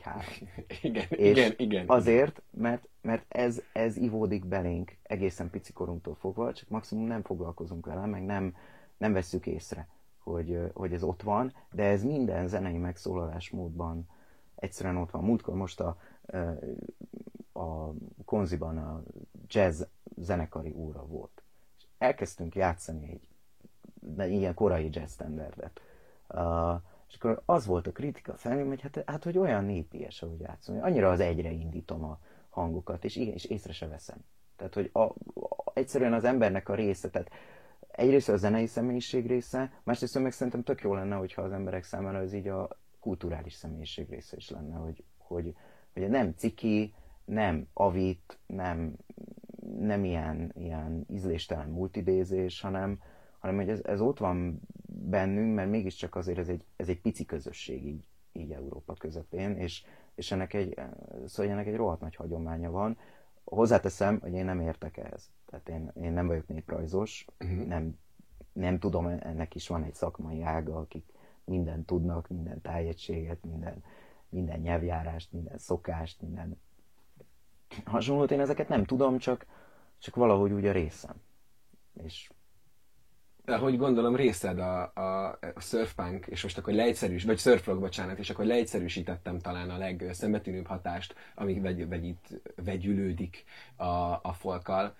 Igen, 0.81 1.05
És 1.09 1.37
igen, 1.37 1.53
igen. 1.57 1.87
Azért, 1.87 2.41
mert, 2.49 2.87
mert 3.01 3.25
ez, 3.27 3.61
ez 3.73 3.97
ivódik 3.97 4.45
belénk 4.45 4.97
egészen 5.03 5.49
pici 5.49 5.73
korunktól 5.73 6.15
fogva, 6.15 6.53
csak 6.53 6.69
maximum 6.69 7.05
nem 7.05 7.21
foglalkozunk 7.21 7.85
vele, 7.85 8.05
meg 8.05 8.25
nem, 8.25 8.55
nem 8.97 9.13
vesszük 9.13 9.47
észre, 9.47 9.87
hogy, 10.17 10.59
hogy 10.73 10.93
ez 10.93 11.03
ott 11.03 11.21
van, 11.21 11.53
de 11.71 11.83
ez 11.83 12.03
minden 12.03 12.47
zenei 12.47 12.77
megszólalásmódban 12.77 14.07
egyszerűen 14.55 14.97
ott 14.97 15.11
van. 15.11 15.23
Múltkor 15.23 15.55
most 15.55 15.79
a, 15.79 15.97
a 17.53 17.91
konziban 18.25 18.77
a 18.77 19.03
jazz 19.47 19.81
zenekari 20.17 20.73
óra 20.75 21.05
volt. 21.05 21.43
És 21.77 21.83
elkezdtünk 21.97 22.55
játszani 22.55 23.19
egy 24.17 24.31
ilyen 24.31 24.53
korai 24.53 24.89
jazz 24.91 25.13
standardet. 25.13 25.81
És 27.07 27.15
akkor 27.15 27.41
az 27.45 27.65
volt 27.65 27.87
a 27.87 27.91
kritika 27.91 28.33
felém, 28.35 28.67
hogy 28.67 28.81
hát, 28.81 29.03
hát 29.05 29.23
hogy 29.23 29.37
olyan 29.37 29.65
népies, 29.65 30.21
ahogy 30.21 30.39
játszom, 30.39 30.83
annyira 30.83 31.09
az 31.09 31.19
egyre 31.19 31.51
indítom 31.51 32.03
a 32.03 32.19
hangokat, 32.49 33.03
és 33.03 33.15
igen, 33.15 33.33
és 33.33 33.45
észre 33.45 33.73
se 33.73 33.87
veszem. 33.87 34.17
Tehát, 34.55 34.73
hogy 34.73 34.89
a, 34.93 34.99
a, 34.99 35.15
egyszerűen 35.73 36.13
az 36.13 36.23
embernek 36.23 36.69
a 36.69 36.75
része, 36.75 37.09
tehát 37.09 37.31
egyrészt 37.91 38.29
a 38.29 38.37
zenei 38.37 38.65
személyiség 38.65 39.27
része, 39.27 39.71
másrészt 39.83 40.19
meg 40.19 40.31
szerintem 40.31 40.63
tök 40.63 40.81
jó 40.81 40.93
lenne, 40.93 41.15
hogyha 41.15 41.41
az 41.41 41.51
emberek 41.51 41.83
számára 41.83 42.19
ez 42.19 42.33
így 42.33 42.47
a 42.47 42.67
kulturális 42.99 43.53
személyiség 43.53 44.09
része 44.09 44.35
is 44.37 44.49
lenne, 44.49 44.75
hogy, 44.75 45.03
hogy, 45.17 45.55
hogy 45.93 46.09
nem 46.09 46.33
ciki, 46.37 46.93
nem 47.25 47.67
avit, 47.73 48.37
nem, 48.45 48.95
nem 49.79 50.03
ilyen, 50.03 50.51
ilyen 50.57 51.05
ízléstelen 51.09 51.69
multidézés, 51.69 52.61
hanem, 52.61 52.99
hanem 53.39 53.55
hogy 53.55 53.69
ez, 53.69 53.79
ez 53.83 54.01
ott 54.01 54.17
van 54.17 54.61
bennünk, 54.85 55.55
mert 55.55 55.69
mégiscsak 55.69 56.15
azért 56.15 56.37
ez 56.37 56.47
egy, 56.47 56.65
ez 56.75 56.89
egy 56.89 57.01
pici 57.01 57.25
közösség 57.25 57.85
így, 57.85 58.03
így 58.31 58.51
Európa 58.51 58.93
közepén, 58.93 59.55
és, 59.55 59.83
és 60.15 60.31
ennek 60.31 60.53
egy, 60.53 60.79
szóval 61.25 61.51
ennek 61.51 61.67
egy 61.67 61.75
rohadt 61.75 62.01
nagy 62.01 62.15
hagyománya 62.15 62.71
van. 62.71 62.97
Hozzáteszem, 63.43 64.19
hogy 64.19 64.33
én 64.33 64.45
nem 64.45 64.59
értek 64.59 64.97
ehhez. 64.97 65.29
Tehát 65.45 65.69
én, 65.69 65.91
én 66.03 66.13
nem 66.13 66.27
vagyok 66.27 66.47
néprajzos, 66.47 67.25
uh-huh. 67.39 67.65
nem, 67.65 67.97
nem 68.53 68.79
tudom, 68.79 69.05
ennek 69.07 69.55
is 69.55 69.67
van 69.67 69.83
egy 69.83 69.93
szakmai 69.93 70.41
ága, 70.41 70.77
akik 70.77 71.05
mindent 71.43 71.85
tudnak, 71.85 72.27
minden 72.27 72.61
tájegységet, 72.61 73.43
minden, 73.43 73.83
minden 74.31 74.59
nyelvjárást, 74.59 75.31
minden 75.31 75.57
szokást, 75.57 76.21
minden 76.21 76.61
hasonlót. 77.85 78.31
Én 78.31 78.39
ezeket 78.39 78.69
nem 78.69 78.85
tudom, 78.85 79.17
csak, 79.17 79.45
csak 79.97 80.15
valahogy 80.15 80.51
úgy 80.51 80.65
a 80.65 80.71
részem. 80.71 81.15
És 82.03 82.29
de 83.45 83.57
hogy 83.57 83.77
gondolom 83.77 84.15
részed 84.15 84.59
a, 84.59 84.91
a, 84.93 85.27
a 85.53 85.59
surfpunk, 85.59 86.27
és 86.27 86.43
most 86.43 86.57
akkor 86.57 86.73
leegyszerűs, 86.73 87.23
vagy 87.23 87.39
surfrock, 87.39 87.79
bocsánat, 87.79 88.17
és 88.17 88.29
akkor 88.29 88.45
leegyszerűsítettem 88.45 89.39
talán 89.39 89.69
a 89.69 89.77
legszembetűnőbb 89.77 90.67
hatást, 90.67 91.15
ami 91.35 91.59
vegy, 91.59 91.87
vegy, 91.87 92.05
itt 92.05 92.27
vegyülődik 92.55 93.43
a, 93.75 93.83
a 94.21 94.33
folkkal. 94.33 94.95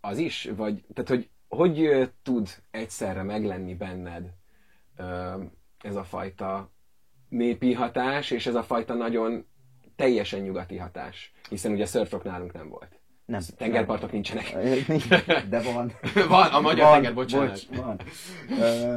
Az 0.00 0.18
is, 0.18 0.50
vagy, 0.56 0.84
tehát 0.94 1.10
hogy 1.10 1.28
hogy 1.48 2.10
tud 2.22 2.48
egyszerre 2.70 3.22
meglenni 3.22 3.74
benned 3.74 4.32
ez 5.80 5.96
a 5.96 6.04
fajta 6.04 6.70
népi 7.34 7.72
hatás, 7.72 8.30
és 8.30 8.46
ez 8.46 8.54
a 8.54 8.62
fajta 8.62 8.94
nagyon 8.94 9.46
teljesen 9.96 10.40
nyugati 10.40 10.76
hatás, 10.76 11.32
hiszen 11.48 11.72
ugye 11.72 11.86
surfrock 11.86 12.24
nálunk 12.24 12.52
nem 12.52 12.68
volt. 12.68 13.00
Nem. 13.24 13.40
Tengerpartok 13.56 14.12
nincsenek. 14.12 14.56
De 15.48 15.62
van. 15.62 15.92
van, 16.28 16.46
a 16.46 16.60
magyar 16.60 16.84
van, 16.84 16.92
tenger, 16.92 17.14
bocsánat. 17.14 17.48
Bocs, 17.48 17.80
van. 17.80 18.00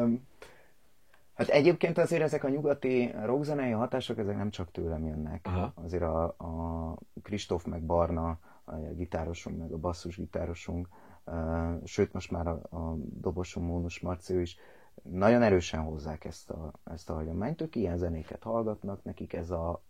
Um, 0.01 0.27
hát 1.33 1.47
egyébként 1.47 1.97
azért 1.97 2.21
ezek 2.21 2.43
a 2.43 2.49
nyugati 2.49 3.11
rockzenei 3.23 3.71
hatások, 3.71 4.17
ezek 4.17 4.37
nem 4.37 4.49
csak 4.49 4.71
tőlem 4.71 5.05
jönnek. 5.05 5.45
Aha. 5.45 5.73
Azért 5.83 6.03
a, 6.03 6.23
a 6.23 6.93
Kristóf 7.23 7.65
meg 7.65 7.85
Barna, 7.85 8.39
a 8.65 8.75
gitárosunk, 8.95 9.57
meg 9.57 9.71
a 9.71 9.77
basszusgitárosunk, 9.77 10.87
uh, 11.25 11.33
sőt 11.83 12.13
most 12.13 12.31
már 12.31 12.47
a, 12.47 12.61
a 12.69 12.95
dobosom 13.21 13.63
Mónus 13.63 13.99
Marció 13.99 14.39
is 14.39 14.57
nagyon 15.03 15.41
erősen 15.41 15.81
hozzák 15.81 16.25
ezt 16.25 16.49
a, 16.49 16.71
ezt 16.83 17.09
a 17.09 17.13
hagyományt. 17.13 17.61
Ők 17.61 17.75
ilyen 17.75 17.97
zenéket 17.97 18.43
hallgatnak, 18.43 19.03
nekik 19.03 19.33
ez 19.33 19.51
a, 19.51 19.81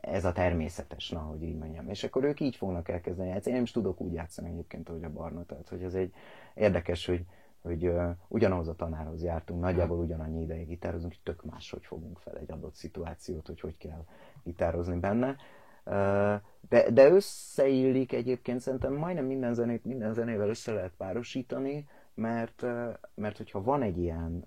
ez 0.00 0.24
a 0.24 0.32
természetes, 0.32 1.10
na, 1.10 1.18
hogy 1.18 1.42
így 1.42 1.56
mondjam. 1.56 1.88
És 1.88 2.04
akkor 2.04 2.24
ők 2.24 2.40
így 2.40 2.56
fognak 2.56 2.88
elkezdeni 2.88 3.28
játszani. 3.28 3.48
Én 3.48 3.54
nem 3.54 3.62
is 3.62 3.70
tudok 3.70 4.00
úgy 4.00 4.12
játszani 4.12 4.50
egyébként, 4.50 4.88
hogy 4.88 5.04
a 5.04 5.10
Barna. 5.10 5.44
Tehát, 5.44 5.68
hogy 5.68 5.82
ez 5.82 5.94
egy 5.94 6.12
érdekes, 6.54 7.06
hogy, 7.06 7.24
hogy 7.62 7.86
uh, 7.86 8.10
ugyanahhoz 8.28 8.68
a 8.68 8.74
tanárhoz 8.74 9.22
jártunk, 9.22 9.60
nagyjából 9.60 9.98
ugyanannyi 9.98 10.42
ideig 10.42 10.66
gitározunk, 10.66 11.12
hogy 11.12 11.22
tök 11.34 11.44
máshogy 11.44 11.84
fogunk 11.84 12.18
fel 12.18 12.36
egy 12.36 12.50
adott 12.50 12.74
szituációt, 12.74 13.46
hogy 13.46 13.60
hogy 13.60 13.76
kell 13.76 14.04
gitározni 14.42 14.98
benne. 14.98 15.36
Uh, 15.84 16.40
de, 16.68 16.90
de 16.90 17.10
összeillik 17.10 18.12
egyébként 18.12 18.60
szerintem 18.60 18.94
majdnem 18.94 19.24
minden 19.24 19.54
zenét 19.54 19.84
minden 19.84 20.14
zenével 20.14 20.48
össze 20.48 20.72
lehet 20.72 20.92
párosítani, 20.96 21.76
uh, 21.78 21.84
mert 22.14 23.36
hogyha 23.36 23.62
van 23.62 23.82
egy 23.82 23.98
ilyen, 23.98 24.46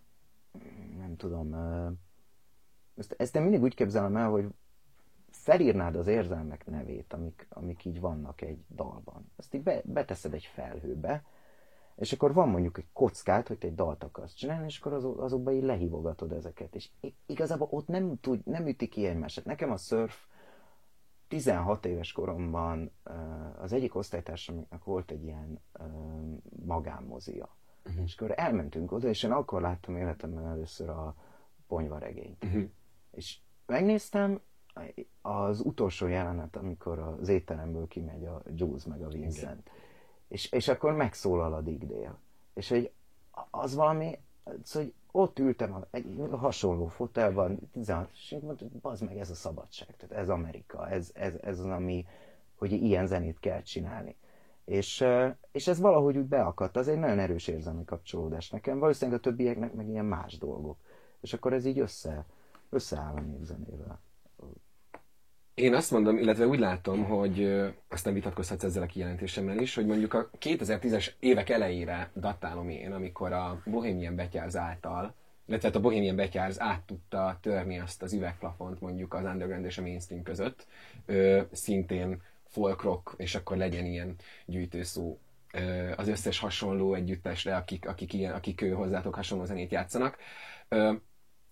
nem 0.98 1.16
tudom, 1.18 1.56
ezt, 2.96 3.16
ezt 3.18 3.36
én 3.36 3.42
mindig 3.42 3.62
úgy 3.62 3.76
képzelem 3.76 4.16
el, 4.16 4.30
hogy 4.30 4.48
felírnád 5.30 5.96
az 5.96 6.08
érzelmek 6.08 6.66
nevét, 6.66 7.14
amik, 7.14 7.48
amik 7.50 7.86
így 7.86 8.00
vannak 8.00 8.42
egy 8.42 8.66
dalban. 8.70 9.32
Ezt 9.36 9.54
így 9.54 9.64
be, 9.64 9.82
beteszed 9.84 10.34
egy 10.34 10.46
felhőbe, 10.46 11.24
és 11.96 12.14
akkor 12.14 12.34
van 12.34 12.50
mondjuk 12.50 12.78
egy 12.78 12.88
kockát, 12.94 13.48
hogy 13.48 13.58
te 13.58 13.68
egy 13.68 13.76
dalt 13.76 14.04
akarsz 14.04 14.34
csinálni, 14.34 14.66
és 14.66 14.80
akkor 14.80 14.94
az, 14.94 15.06
azokba 15.18 15.52
így 15.52 15.64
lehívogatod 15.64 16.32
ezeket. 16.32 16.76
És 16.76 16.90
igazából 17.26 17.68
ott 17.72 17.88
nem, 17.88 18.20
tud, 18.20 18.46
nem 18.46 18.68
üti 18.68 18.88
ki 18.88 19.06
egymást. 19.06 19.46
Nekem 19.46 19.72
a 19.72 19.78
surf 19.78 20.26
16 21.28 21.86
éves 21.86 22.12
koromban 22.12 22.92
az 23.62 23.74
egyik 23.74 23.96
osztálytársamnak 23.96 24.84
volt 24.84 25.12
egy 25.12 25.24
ilyen 25.24 25.60
magánmozia. 26.66 27.56
Uh-huh. 27.86 28.04
És 28.04 28.16
akkor 28.16 28.34
elmentünk 28.36 28.92
oda, 28.92 29.08
és 29.08 29.24
én 29.24 29.32
akkor 29.32 29.62
láttam 29.62 29.98
életemben 29.98 30.46
először 30.46 30.90
a 30.90 31.16
ponyvaregényt. 31.68 32.44
Uh-huh. 32.44 32.70
És 33.12 33.38
megnéztem, 33.66 34.42
az 35.22 35.60
utolsó 35.60 36.08
jelenet, 36.08 36.56
amikor 36.56 37.00
az 37.00 37.30
étteremből 37.30 37.88
kimegy 37.88 38.26
a 38.26 38.42
Jules 38.56 38.86
meg 38.86 39.02
a 39.02 39.08
Vincent. 39.08 39.70
És, 40.28 40.52
és 40.52 40.68
akkor 40.68 40.94
megszólal 40.94 41.54
a 41.54 41.62
Dick 41.62 41.84
Dale. 41.84 42.16
És 42.54 42.70
hogy 42.70 42.92
az 43.50 43.76
valami, 43.76 44.20
szóval, 44.64 44.84
hogy 44.84 44.94
ott 45.16 45.40
ültem 45.40 45.86
egy 45.92 46.22
hasonló 46.32 46.88
fotelban, 46.88 47.60
16, 47.72 48.10
és 48.14 48.36
mondtam, 48.42 48.70
hogy 48.82 49.02
meg, 49.08 49.18
ez 49.18 49.30
a 49.30 49.36
szabadság, 49.36 49.96
tehát 49.98 50.16
ez 50.24 50.30
Amerika, 50.30 50.90
ez, 50.90 51.12
ez, 51.14 51.34
ez 51.42 51.60
az, 51.60 51.66
ami, 51.66 52.06
hogy 52.56 52.72
ilyen 52.72 53.08
zenét 53.08 53.40
kell 53.40 53.62
csinálni. 53.62 54.16
És, 54.66 55.06
és 55.52 55.68
ez 55.68 55.80
valahogy 55.80 56.18
úgy 56.18 56.26
beakadt, 56.26 56.78
az 56.78 56.88
egy 56.88 56.98
nagyon 56.98 57.20
erős 57.20 57.48
érzelmi 57.48 57.86
kapcsolódás 57.86 58.50
nekem, 58.50 58.80
valószínűleg 58.80 59.20
a 59.20 59.24
többieknek 59.24 59.74
meg 59.74 59.88
ilyen 59.88 60.06
más 60.06 60.38
dolgok. 60.38 60.78
És 61.22 61.34
akkor 61.34 61.54
ez 61.54 61.66
így 61.66 61.80
össze, 61.80 62.26
összeáll 62.70 63.16
a 63.16 63.20
népzenével. 63.20 64.00
Én 65.56 65.74
azt 65.74 65.92
mondom, 65.92 66.18
illetve 66.18 66.48
úgy 66.48 66.60
látom, 66.60 67.04
hogy 67.04 67.64
azt 67.88 68.06
nem 68.06 68.14
vitatkozhatsz 68.14 68.64
ezzel 68.64 68.84
a 68.84 68.86
kijelentésemmel 68.86 69.60
is, 69.60 69.76
hogy 69.76 69.86
mondjuk 69.86 70.14
a 70.14 70.30
2010-es 70.40 71.12
évek 71.20 71.50
elejére 71.50 72.12
datálom 72.16 72.70
én, 72.70 72.92
amikor 72.92 73.32
a 73.34 73.62
Bohemian 73.66 74.16
Betyáz 74.16 74.56
által 74.56 75.16
illetve 75.48 75.68
hát 75.68 75.78
a 75.78 75.82
Bohemian 75.82 76.16
Betyárz 76.16 76.62
át 76.62 76.82
tudta 76.82 77.38
törni 77.42 77.80
azt 77.80 78.02
az 78.02 78.14
üvegplafont 78.14 78.82
mondjuk 78.82 79.14
az 79.14 79.24
underground 79.24 79.66
és 79.66 79.78
a 79.78 79.82
mainstream 79.82 80.24
között, 80.24 80.68
szintén 81.52 82.22
folk 82.48 82.82
rock, 82.82 83.14
és 83.18 83.36
akkor 83.36 83.58
legyen 83.58 83.86
ilyen 83.86 84.16
gyűjtőszó 84.46 85.18
az 85.96 86.08
összes 86.08 86.40
hasonló 86.40 86.94
együttesre, 86.94 87.56
akik, 87.56 87.88
akik, 87.88 88.14
ilyen, 88.14 88.34
akik 88.34 88.74
hozzátok 88.74 89.16
hasonló 89.16 89.46
zenét 89.46 89.72
játszanak. 89.72 90.18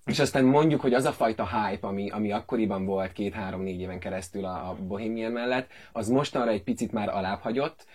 És 0.06 0.20
aztán 0.20 0.46
mondjuk, 0.46 0.82
hogy 0.82 0.94
az 0.94 1.06
a 1.06 1.12
fajta 1.12 1.48
hype, 1.48 1.88
ami, 1.88 2.10
ami 2.10 2.32
akkoriban 2.32 2.86
volt 2.86 3.12
két-három-négy 3.12 3.80
éven 3.80 4.00
keresztül 4.00 4.46
a, 4.46 4.70
a 4.70 4.76
Bohemian 4.76 5.32
mellett, 5.32 5.72
az 5.92 6.08
mostanra 6.08 6.52
egy 6.52 6.64
picit 6.64 6.92
már 6.92 7.10
alábbhagyott. 7.10 7.86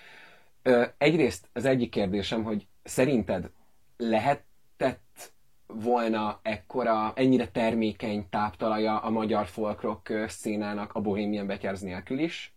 Ö, 0.62 0.84
egyrészt 0.98 1.48
az 1.52 1.64
egyik 1.64 1.90
kérdésem, 1.90 2.42
hogy 2.42 2.66
szerinted 2.82 3.50
lehetett 3.96 5.32
volna 5.66 6.40
ekkora, 6.42 7.12
ennyire 7.14 7.48
termékeny 7.48 8.28
táptalaja 8.30 8.98
a 8.98 9.10
magyar 9.10 9.46
folkrock 9.46 10.12
szénának 10.28 10.94
a 10.94 11.00
Bohemian 11.00 11.46
Betyárz 11.46 11.80
nélkül 11.80 12.18
is? 12.18 12.54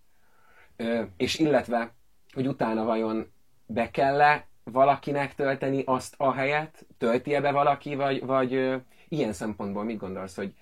Ö, 0.76 1.02
és 1.18 1.40
illetve, 1.40 1.94
hogy 2.34 2.48
utána 2.48 2.84
vajon 2.84 3.32
be 3.66 3.90
kell 3.92 4.42
valakinek 4.64 5.36
tölteni 5.36 5.84
azt 5.86 6.16
a 6.18 6.34
helyet? 6.34 6.86
Tölti-e 6.98 7.42
be 7.42 7.52
valaki, 7.52 7.96
vagy, 7.96 8.26
vagy 8.26 8.82
Ilyen 9.12 9.34
szempontból 9.34 9.84
mit 9.84 9.98
gondolsz, 9.98 10.36
hogy 10.36 10.56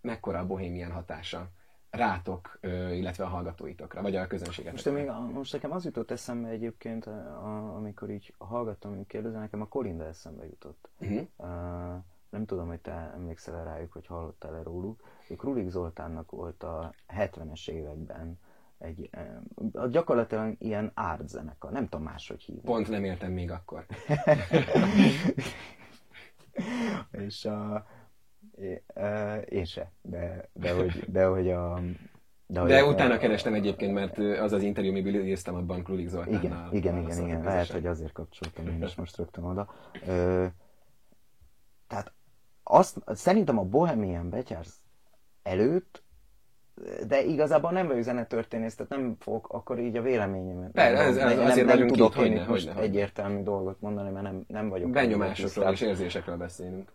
mekkora 0.00 0.38
a 0.38 0.46
bohémián 0.46 0.92
hatása 0.92 1.50
rátok, 1.90 2.58
illetve 2.92 3.24
a 3.24 3.28
hallgatóitokra, 3.28 4.02
vagy 4.02 4.16
a 4.16 4.26
közönséget? 4.26 4.72
Most, 4.72 4.92
még, 4.92 5.10
most 5.32 5.52
nekem 5.52 5.72
az 5.72 5.84
jutott 5.84 6.10
eszembe 6.10 6.48
egyébként, 6.48 7.06
amikor 7.76 8.10
így 8.10 8.34
hallgattam, 8.38 8.96
hogy 8.96 9.06
kérdezem, 9.06 9.40
nekem 9.40 9.60
a 9.60 9.68
Kolinda 9.68 10.04
eszembe 10.04 10.46
jutott. 10.46 10.88
Uh-huh. 11.00 11.26
Uh, 11.36 11.48
nem 12.30 12.46
tudom, 12.46 12.66
hogy 12.66 12.80
te 12.80 13.12
emlékszel 13.14 13.64
rájuk, 13.64 13.92
hogy 13.92 14.06
hallottál-e 14.06 14.62
róluk. 14.62 15.00
Ők 15.28 15.42
Rulik 15.42 15.68
Zoltánnak 15.68 16.30
volt 16.30 16.62
a 16.62 16.94
70-es 17.08 17.68
években 17.68 18.38
egy, 18.78 19.10
uh, 19.72 19.90
gyakorlatilag 19.90 20.54
ilyen 20.58 20.90
ártzenekar, 20.94 21.70
nem 21.70 21.88
tudom 21.88 22.04
máshogy 22.04 22.42
hívni. 22.42 22.62
Pont 22.62 22.88
nem 22.88 23.04
értem 23.04 23.32
még 23.32 23.50
akkor. 23.50 23.86
és 27.10 27.44
a, 27.44 27.86
én 29.48 29.64
se, 29.64 29.90
de, 30.02 30.48
de, 30.52 30.72
hogy, 30.72 31.04
de 31.10 31.24
hogy 31.24 31.50
a... 31.50 31.80
De, 32.46 32.62
de 32.62 32.80
hogy 32.80 32.92
utána 32.92 33.14
a, 33.14 33.18
kerestem 33.18 33.54
egyébként, 33.54 33.92
mert 33.92 34.18
az 34.18 34.52
az 34.52 34.62
interjú, 34.62 34.90
amiből 34.90 35.14
idéztem 35.14 35.54
abban 35.54 35.82
Krulik 35.82 36.08
Zoltánnal. 36.08 36.40
Igen, 36.40 36.72
igen, 36.72 37.02
igen, 37.02 37.24
igen. 37.24 37.42
lehet, 37.42 37.70
hogy 37.70 37.86
azért 37.86 38.12
kapcsoltam 38.12 38.66
én 38.66 38.82
is 38.82 38.94
most 38.94 39.16
rögtön 39.16 39.44
oda. 39.44 39.74
Ö, 40.06 40.46
tehát 41.86 42.12
azt, 42.62 42.98
szerintem 43.06 43.58
a 43.58 43.62
Bohemian 43.62 44.30
Betyárz 44.30 44.80
előtt 45.42 46.04
de 47.06 47.24
igazából 47.24 47.70
nem 47.70 47.86
vagyok 47.86 48.02
zenetörténész, 48.02 48.74
tehát 48.74 48.92
nem 48.92 49.16
fogok 49.18 49.48
akkor 49.48 49.78
így 49.78 49.96
a 49.96 50.02
véleményemet. 50.02 50.70
Persze, 50.70 51.02
ez, 51.02 51.16
ez, 51.16 51.36
nem, 51.56 51.66
nem, 51.66 51.78
nem 51.78 51.86
tudok 51.86 52.16
én 52.16 52.44
most 52.48 52.68
hogy 52.68 52.84
egyértelmű 52.84 53.42
dolgot 53.42 53.80
mondani, 53.80 54.10
mert 54.10 54.24
nem, 54.24 54.44
nem 54.48 54.68
vagyok. 54.68 54.90
Benyomásokról 54.90 55.72
és 55.72 55.80
érzésekről 55.80 56.36
beszélünk. 56.36 56.92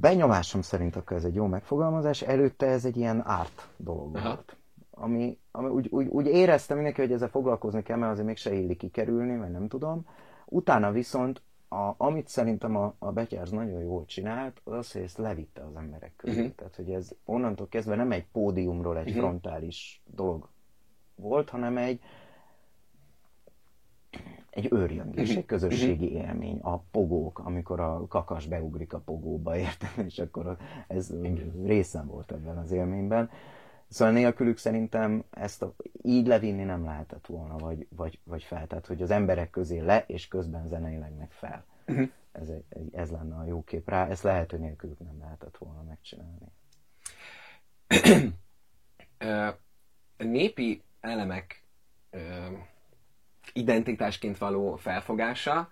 Benyomásom 0.00 0.60
szerint 0.60 0.96
akkor 0.96 1.16
ez 1.16 1.24
egy 1.24 1.34
jó 1.34 1.46
megfogalmazás, 1.46 2.22
előtte 2.22 2.66
ez 2.66 2.84
egy 2.84 2.96
ilyen 2.96 3.22
árt 3.26 3.68
dolog 3.76 4.16
Aha. 4.16 4.26
volt. 4.26 4.56
Ami, 4.90 5.38
ami 5.50 5.68
úgy, 5.68 5.88
úgy, 5.90 6.06
úgy 6.06 6.26
éreztem 6.26 6.76
mindenki, 6.76 7.00
hogy 7.00 7.12
ezzel 7.12 7.28
foglalkozni 7.28 7.82
kell, 7.82 7.96
mert 7.96 8.12
azért 8.12 8.26
mégse 8.26 8.54
illik 8.54 8.78
kikerülni, 8.78 9.34
mert 9.34 9.52
nem 9.52 9.68
tudom. 9.68 10.06
Utána 10.46 10.90
viszont 10.90 11.42
a, 11.68 11.94
amit 11.96 12.28
szerintem 12.28 12.76
a, 12.76 12.94
a 12.98 13.12
Betyárz 13.12 13.50
nagyon 13.50 13.80
jól 13.80 14.04
csinált, 14.04 14.60
az 14.64 14.72
az, 14.72 14.92
hogy 14.92 15.02
ezt 15.02 15.18
levitte 15.18 15.64
az 15.64 15.76
emberek 15.76 16.12
közé. 16.16 16.38
Uh-huh. 16.40 16.54
Tehát, 16.54 16.76
hogy 16.76 16.90
ez 16.90 17.10
onnantól 17.24 17.68
kezdve 17.68 17.94
nem 17.94 18.12
egy 18.12 18.26
pódiumról 18.32 18.98
egy 18.98 19.06
uh-huh. 19.06 19.22
frontális 19.22 20.02
dolog 20.04 20.48
volt, 21.14 21.50
hanem 21.50 21.76
egy 21.76 22.00
egy 24.52 24.68
őrjöngés, 24.72 25.36
egy 25.36 25.44
közösségi 25.44 26.12
élmény, 26.12 26.58
a 26.58 26.78
pogók, 26.78 27.38
amikor 27.38 27.80
a 27.80 28.06
kakas 28.08 28.46
beugrik 28.46 28.92
a 28.92 28.98
pogóba, 28.98 29.56
értem, 29.66 30.06
és 30.06 30.18
akkor 30.18 30.56
ez 30.88 31.14
részem 31.64 32.06
volt 32.06 32.32
ebben 32.32 32.58
az 32.58 32.70
élményben. 32.70 33.30
Szóval 33.88 34.14
nélkülük 34.14 34.58
szerintem 34.58 35.24
ezt 35.30 35.62
a, 35.62 35.74
így 36.02 36.26
levinni 36.26 36.64
nem 36.64 36.84
lehetett 36.84 37.26
volna, 37.26 37.56
vagy, 37.56 37.86
vagy, 37.96 38.18
vagy 38.24 38.42
fel. 38.42 38.66
Tehát, 38.66 38.86
hogy 38.86 39.02
az 39.02 39.10
emberek 39.10 39.50
közé 39.50 39.78
le, 39.78 40.04
és 40.06 40.28
közben 40.28 40.68
zeneileg 40.68 41.16
meg 41.16 41.30
fel. 41.30 41.64
Uh-huh. 41.86 42.08
Ez, 42.32 42.48
egy, 42.48 42.94
ez 42.94 43.10
lenne 43.10 43.34
a 43.34 43.44
jó 43.44 43.64
kép 43.64 43.88
rá. 43.88 44.08
Ezt 44.08 44.22
lehet, 44.22 44.50
hogy 44.50 44.60
nélkülük 44.60 44.98
nem 44.98 45.18
lehetett 45.20 45.56
volna 45.56 45.82
megcsinálni. 45.82 46.46
népi 50.16 50.82
elemek 51.00 51.64
identitásként 53.52 54.38
való 54.38 54.76
felfogása, 54.76 55.68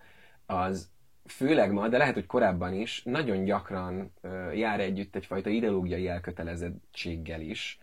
az 0.46 0.90
főleg 1.26 1.72
ma, 1.72 1.88
de 1.88 1.98
lehet, 1.98 2.14
hogy 2.14 2.26
korábban 2.26 2.74
is, 2.74 3.02
nagyon 3.02 3.44
gyakran 3.44 4.12
jár 4.54 4.80
együtt 4.80 5.16
egyfajta 5.16 5.50
ideológiai 5.50 6.08
elkötelezettséggel 6.08 7.40
is. 7.40 7.78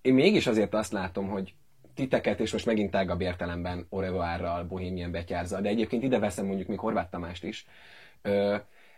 Én 0.00 0.14
mégis 0.14 0.46
azért 0.46 0.74
azt 0.74 0.92
látom, 0.92 1.28
hogy 1.28 1.54
titeket, 1.94 2.40
és 2.40 2.52
most 2.52 2.66
megint 2.66 2.90
tágabb 2.90 3.20
értelemben 3.20 3.86
Orevoárral, 3.88 4.64
Bohemian 4.64 5.10
Betyárza, 5.10 5.60
de 5.60 5.68
egyébként 5.68 6.02
ide 6.02 6.18
veszem 6.18 6.46
mondjuk 6.46 6.68
még 6.68 6.78
Horváth 6.78 7.10
Tamást 7.10 7.44
is, 7.44 7.66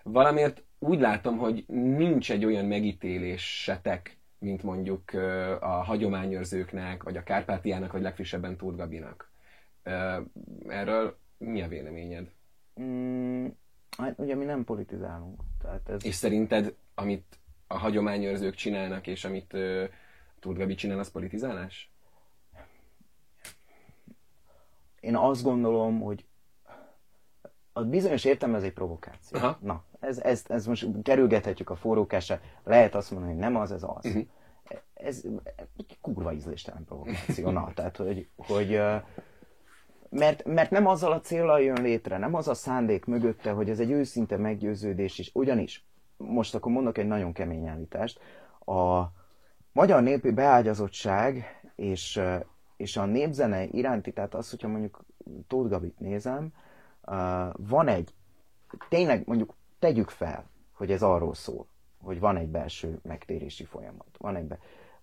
valamiért 0.02 0.62
úgy 0.78 1.00
látom, 1.00 1.38
hogy 1.38 1.64
nincs 1.68 2.30
egy 2.30 2.44
olyan 2.44 2.64
megítélésetek, 2.64 4.16
mint 4.38 4.62
mondjuk 4.62 5.12
a 5.60 5.66
hagyományőrzőknek, 5.66 7.02
vagy 7.02 7.16
a 7.16 7.22
Kárpátiának, 7.22 7.92
vagy 7.92 8.02
legfrissebben 8.02 8.56
Tóth 8.56 8.76
Gabinak. 8.76 9.31
Erről 10.68 11.18
mi 11.38 11.62
a 11.62 11.68
véleményed? 11.68 12.30
Mm, 12.80 13.46
hát 13.98 14.18
ugye 14.18 14.34
mi 14.34 14.44
nem 14.44 14.64
politizálunk. 14.64 15.40
Tehát 15.62 15.88
ez... 15.88 16.04
És 16.04 16.14
szerinted, 16.14 16.74
amit 16.94 17.38
a 17.66 17.78
hagyományőrzők 17.78 18.54
csinálnak, 18.54 19.06
és 19.06 19.24
amit 19.24 19.52
uh, 19.52 19.84
Tóth 20.40 20.58
Gabi 20.58 20.74
csinál, 20.74 20.98
az 20.98 21.10
politizálás? 21.10 21.90
Én 25.00 25.16
azt 25.16 25.42
gondolom, 25.42 26.00
hogy 26.00 26.24
a 27.72 27.84
bizonyos 27.84 28.24
értelme 28.24 28.56
ez 28.56 28.62
egy 28.62 28.72
provokáció. 28.72 29.38
Aha. 29.38 29.58
Na, 29.60 29.84
ez, 30.00 30.18
ez, 30.18 30.44
ez 30.48 30.66
most 30.66 31.02
kerülgethetjük 31.02 31.70
a 31.70 31.76
forrókásra, 31.76 32.40
lehet 32.64 32.94
azt 32.94 33.10
mondani, 33.10 33.32
hogy 33.32 33.40
nem 33.40 33.56
az, 33.56 33.72
ez 33.72 33.82
az. 33.82 34.04
Uh-huh. 34.04 34.26
Ez 34.94 35.22
egy 35.76 35.98
kurva 36.00 36.32
ízléstelen 36.32 36.84
provokáció. 36.84 37.50
Na, 37.50 37.72
tehát, 37.74 37.96
hogy, 37.96 38.28
hogy 38.36 38.80
mert, 40.12 40.44
mert 40.44 40.70
nem 40.70 40.86
azzal 40.86 41.12
a 41.12 41.20
célral 41.20 41.60
jön 41.60 41.82
létre, 41.82 42.18
nem 42.18 42.34
az 42.34 42.48
a 42.48 42.54
szándék 42.54 43.04
mögötte, 43.04 43.50
hogy 43.50 43.70
ez 43.70 43.80
egy 43.80 43.90
őszinte 43.90 44.36
meggyőződés 44.36 45.18
is. 45.18 45.30
Ugyanis, 45.34 45.86
most 46.16 46.54
akkor 46.54 46.72
mondok 46.72 46.98
egy 46.98 47.06
nagyon 47.06 47.32
kemény 47.32 47.66
állítást, 47.66 48.20
a 48.66 49.02
magyar 49.72 50.02
népi 50.02 50.30
beágyazottság 50.30 51.44
és, 51.76 52.20
és 52.76 52.96
a 52.96 53.04
népzene 53.04 53.64
iránti, 53.64 54.12
tehát 54.12 54.34
az, 54.34 54.50
hogyha 54.50 54.68
mondjuk 54.68 55.04
Tóth 55.46 55.70
Gabit 55.70 55.98
nézem, 55.98 56.52
van 57.56 57.88
egy, 57.88 58.14
tényleg 58.88 59.22
mondjuk 59.26 59.54
tegyük 59.78 60.08
fel, 60.08 60.50
hogy 60.72 60.90
ez 60.90 61.02
arról 61.02 61.34
szól, 61.34 61.66
hogy 62.02 62.20
van 62.20 62.36
egy 62.36 62.48
belső 62.48 62.98
megtérési 63.02 63.64
folyamat, 63.64 64.16
van 64.18 64.36
egy, 64.36 64.54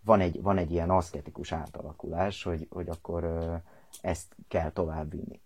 van 0.01 0.19
egy, 0.19 0.41
van 0.41 0.57
egy 0.57 0.71
ilyen 0.71 0.89
aszketikus 0.89 1.51
átalakulás, 1.51 2.43
hogy, 2.43 2.67
hogy 2.69 2.89
akkor 2.89 3.23
ezt 4.01 4.35
kell 4.47 4.71
továbbvinni. 4.71 5.41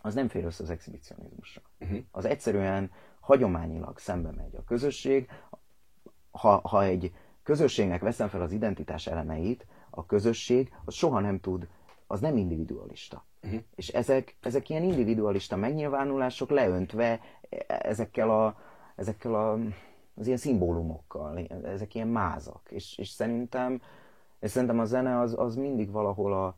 Az 0.00 0.14
nem 0.14 0.28
fér 0.28 0.44
össze 0.44 0.62
az 0.62 0.70
exhibicionizmusra. 0.70 1.62
Uh-huh. 1.80 1.98
Az 2.10 2.24
egyszerűen 2.24 2.90
hagyományilag 3.20 3.98
szembe 3.98 4.30
megy 4.30 4.56
a 4.56 4.64
közösség. 4.64 5.28
Ha, 6.30 6.60
ha 6.68 6.84
egy 6.84 7.12
közösségnek 7.42 8.00
veszem 8.00 8.28
fel 8.28 8.42
az 8.42 8.52
identitás 8.52 9.06
elemeit, 9.06 9.66
a 9.90 10.06
közösség 10.06 10.72
az 10.84 10.94
soha 10.94 11.20
nem 11.20 11.40
tud, 11.40 11.68
az 12.06 12.20
nem 12.20 12.36
individualista. 12.36 13.24
Uh-huh. 13.42 13.60
És 13.74 13.88
ezek, 13.88 14.36
ezek 14.40 14.68
ilyen 14.68 14.82
individualista 14.82 15.56
megnyilvánulások 15.56 16.50
leöntve 16.50 17.20
ezekkel 17.66 18.30
a, 18.30 18.58
ezekkel 18.96 19.34
a 19.34 19.58
az 20.16 20.26
ilyen 20.26 20.38
szimbólumokkal, 20.38 21.38
ezek 21.64 21.94
ilyen 21.94 22.08
mázak. 22.08 22.60
És, 22.70 22.98
és 22.98 23.08
szerintem, 23.08 23.82
és 24.40 24.50
szerintem 24.50 24.78
a 24.78 24.84
zene 24.84 25.18
az, 25.20 25.38
az 25.38 25.54
mindig 25.56 25.90
valahol 25.90 26.32
a, 26.32 26.54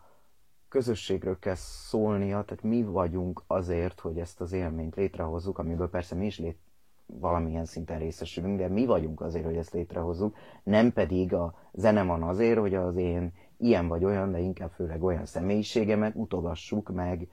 közösségről 0.69 1.39
kell 1.39 1.55
szólnia, 1.55 2.43
tehát 2.43 2.63
mi 2.63 2.83
vagyunk 2.83 3.43
azért, 3.47 4.01
hogy 4.01 4.19
ezt 4.19 4.41
az 4.41 4.53
élményt 4.53 4.95
létrehozzuk, 4.95 5.59
amiből 5.59 5.91
persze 5.91 6.15
mi 6.15 6.27
is 6.27 6.39
lét, 6.39 6.59
valamilyen 7.07 7.65
szinten 7.65 7.99
részesülünk, 7.99 8.59
de 8.59 8.69
mi 8.69 8.87
vagyunk 8.87 9.21
azért, 9.21 9.45
hogy 9.45 9.57
ezt 9.57 9.73
létrehozzuk, 9.73 10.37
nem 10.63 10.93
pedig 10.93 11.35
a 11.35 11.55
zene 11.73 12.03
van 12.03 12.23
azért, 12.23 12.59
hogy 12.59 12.75
az 12.75 12.97
én 12.97 13.33
ilyen 13.57 13.89
vagy 13.89 14.05
olyan, 14.05 14.31
de 14.33 14.39
inkább 14.39 14.71
főleg 14.71 15.03
olyan 15.03 15.27
személyiségemet 15.27 16.15
mutogassuk 16.15 16.91
meg, 16.91 17.29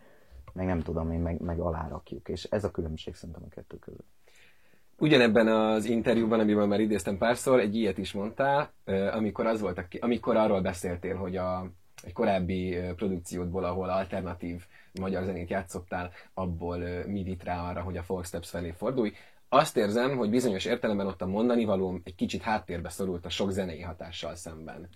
meg 0.53 0.65
nem 0.65 0.81
tudom 0.81 1.11
én, 1.11 1.19
meg, 1.19 1.41
meg 1.41 1.59
alárakjuk. 1.59 2.29
És 2.29 2.43
ez 2.43 2.63
a 2.63 2.71
különbség 2.71 3.15
szerintem 3.15 3.43
a 3.45 3.53
kettő 3.53 3.77
között. 3.77 4.07
Ugyanebben 4.97 5.47
az 5.47 5.85
interjúban, 5.85 6.39
amiben 6.39 6.67
már 6.67 6.79
idéztem 6.79 7.17
párszor, 7.17 7.59
egy 7.59 7.75
ilyet 7.75 7.97
is 7.97 8.13
mondtál, 8.13 8.71
amikor, 9.13 9.45
az 9.45 9.61
volt, 9.61 9.97
amikor 9.99 10.35
arról 10.35 10.61
beszéltél, 10.61 11.15
hogy 11.15 11.35
a, 11.35 11.71
egy 12.05 12.13
korábbi 12.13 12.77
produkciódból, 12.95 13.63
ahol 13.63 13.89
alternatív 13.89 14.65
magyar 14.99 15.23
zenét 15.23 15.49
játszottál, 15.49 16.11
abból 16.33 16.77
mi 17.05 17.23
vitt 17.23 17.43
rá 17.43 17.69
arra, 17.69 17.81
hogy 17.81 17.97
a 17.97 18.03
Folksteps 18.03 18.49
felé 18.49 18.71
fordulj. 18.71 19.11
Azt 19.49 19.77
érzem, 19.77 20.17
hogy 20.17 20.29
bizonyos 20.29 20.65
értelemben 20.65 21.07
ott 21.07 21.21
a 21.21 21.25
mondani 21.25 21.65
valóm 21.65 22.01
egy 22.03 22.15
kicsit 22.15 22.41
háttérbe 22.41 22.89
szorult 22.89 23.25
a 23.25 23.29
sok 23.29 23.51
zenei 23.51 23.81
hatással 23.81 24.35
szemben. 24.35 24.89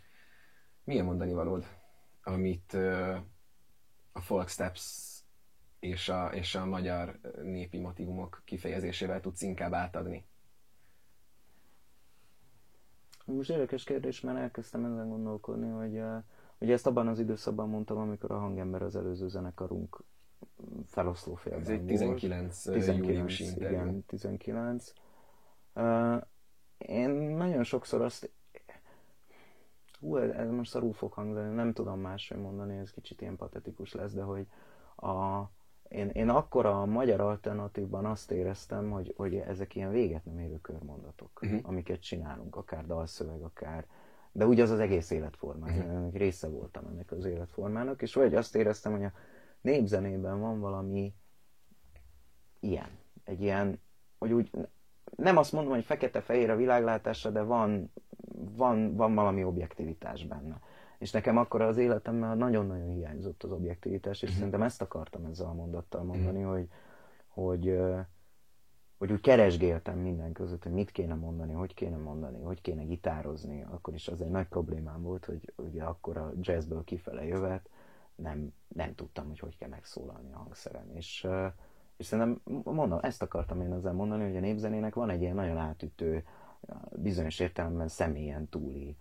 Milyen 0.83 1.05
mondani 1.05 1.33
valód, 1.33 1.65
amit 2.23 2.73
a 4.11 4.21
Folksteps 4.21 5.07
és 5.79 6.09
a, 6.09 6.27
és 6.33 6.55
a 6.55 6.65
magyar 6.65 7.19
népi 7.43 7.79
motivumok 7.79 8.41
kifejezésével 8.45 9.19
tudsz 9.19 9.41
inkább 9.41 9.73
átadni? 9.73 10.25
Most 13.25 13.49
érdekes 13.49 13.83
kérdés, 13.83 14.21
mert 14.21 14.37
elkezdtem 14.37 14.85
ezen 14.85 15.09
gondolkodni, 15.09 15.69
hogy 15.69 16.01
ugye 16.59 16.73
ezt 16.73 16.87
abban 16.87 17.07
az 17.07 17.19
időszakban 17.19 17.69
mondtam, 17.69 17.97
amikor 17.97 18.31
a 18.31 18.39
hangember 18.39 18.81
az 18.81 18.95
előző 18.95 19.27
zenekarunk 19.27 20.03
feloszló 20.85 21.35
félben 21.35 21.61
Ez 21.61 21.69
egy 21.69 21.85
19, 21.85 22.61
19 22.61 23.07
júliusi 23.07 23.43
interjú. 23.43 23.75
Igen, 23.77 24.03
19. 24.05 24.93
Uh, 25.75 26.21
én 26.77 27.09
nagyon 27.09 27.63
sokszor 27.63 28.01
azt 28.01 28.31
hú, 29.99 30.17
ez 30.17 30.49
most 30.49 30.71
szarul 30.71 30.93
fog 30.93 31.11
hangzani, 31.13 31.55
nem 31.55 31.73
tudom 31.73 31.99
máshogy 31.99 32.37
mondani, 32.37 32.77
ez 32.77 32.91
kicsit 32.91 33.21
ilyen 33.21 33.35
patetikus 33.35 33.93
lesz, 33.93 34.13
de 34.13 34.21
hogy 34.21 34.47
a, 34.95 35.43
én, 35.87 36.09
én 36.09 36.29
akkor 36.29 36.65
a 36.65 36.85
magyar 36.85 37.19
alternatívban 37.19 38.05
azt 38.05 38.31
éreztem, 38.31 38.91
hogy, 38.91 39.13
hogy 39.17 39.35
ezek 39.35 39.75
ilyen 39.75 39.91
véget 39.91 40.25
nem 40.25 40.39
érő 40.39 40.59
körmondatok, 40.61 41.39
uh-huh. 41.41 41.59
amiket 41.63 41.99
csinálunk, 41.99 42.55
akár 42.55 42.85
dalszöveg, 42.85 43.41
akár 43.41 43.85
de 44.31 44.47
úgy 44.47 44.59
az 44.59 44.69
az 44.69 44.79
egész 44.79 45.11
életforma, 45.11 45.65
uh-huh. 45.65 45.85
én 45.85 46.11
része 46.11 46.47
voltam 46.47 46.85
ennek 46.85 47.11
az 47.11 47.25
életformának, 47.25 48.01
és 48.01 48.13
vagy 48.13 48.35
azt 48.35 48.55
éreztem, 48.55 48.91
hogy 48.91 49.03
a 49.03 49.11
népzenében 49.61 50.39
van 50.39 50.59
valami 50.59 51.13
ilyen, 52.59 52.89
egy 53.23 53.41
ilyen, 53.41 53.81
hogy 54.17 54.31
úgy 54.31 54.51
nem 55.15 55.37
azt 55.37 55.51
mondom, 55.51 55.73
hogy 55.73 55.83
fekete-fehér 55.83 56.49
a 56.49 56.55
világlátása, 56.55 57.29
de 57.29 57.41
van, 57.41 57.91
van, 58.55 58.95
van 58.95 59.15
valami 59.15 59.43
objektivitás 59.43 60.25
benne. 60.25 60.59
És 60.97 61.11
nekem 61.11 61.37
akkor 61.37 61.61
az 61.61 61.77
életemben 61.77 62.37
nagyon-nagyon 62.37 62.93
hiányzott 62.93 63.43
az 63.43 63.51
objektivitás, 63.51 64.15
és 64.15 64.21
uh-huh. 64.21 64.37
szerintem 64.37 64.61
ezt 64.61 64.81
akartam 64.81 65.25
ezzel 65.25 65.47
a 65.47 65.53
mondattal 65.53 66.03
mondani, 66.03 66.43
uh-huh. 66.43 66.53
hogy, 66.53 66.67
hogy, 67.27 67.79
hogy 68.99 69.11
úgy 69.11 69.21
keresgéltem 69.21 69.97
minden 69.97 70.31
között, 70.31 70.63
hogy 70.63 70.71
mit 70.71 70.91
kéne 70.91 71.13
mondani, 71.13 71.53
hogy 71.53 71.73
kéne 71.73 71.97
mondani, 71.97 72.41
hogy 72.41 72.61
kéne 72.61 72.83
gitározni. 72.83 73.65
Akkor 73.69 73.93
is 73.93 74.07
az 74.07 74.21
egy 74.21 74.29
nagy 74.29 74.47
problémám 74.47 75.01
volt, 75.01 75.25
hogy 75.25 75.53
ugye 75.55 75.83
akkor 75.83 76.17
a 76.17 76.31
jazzből 76.41 76.83
kifele 76.83 77.25
jövet, 77.25 77.69
nem, 78.15 78.53
nem 78.67 78.95
tudtam, 78.95 79.27
hogy 79.27 79.39
hogy 79.39 79.57
kell 79.57 79.69
megszólalni 79.69 80.33
a 80.33 80.37
hangszeren. 80.37 80.95
És, 80.95 81.27
és 81.97 82.05
szerintem 82.05 82.41
mondom, 82.63 82.99
ezt 83.01 83.21
akartam 83.21 83.61
én 83.61 83.73
ezzel 83.73 83.93
mondani, 83.93 84.23
hogy 84.23 84.37
a 84.37 84.39
népzenének 84.39 84.95
van 84.95 85.09
egy 85.09 85.21
ilyen 85.21 85.35
nagyon 85.35 85.57
átütő, 85.57 86.23
bizonyos 86.95 87.39
értelemben 87.39 87.87
személyen 87.87 88.49
túli 88.49 88.95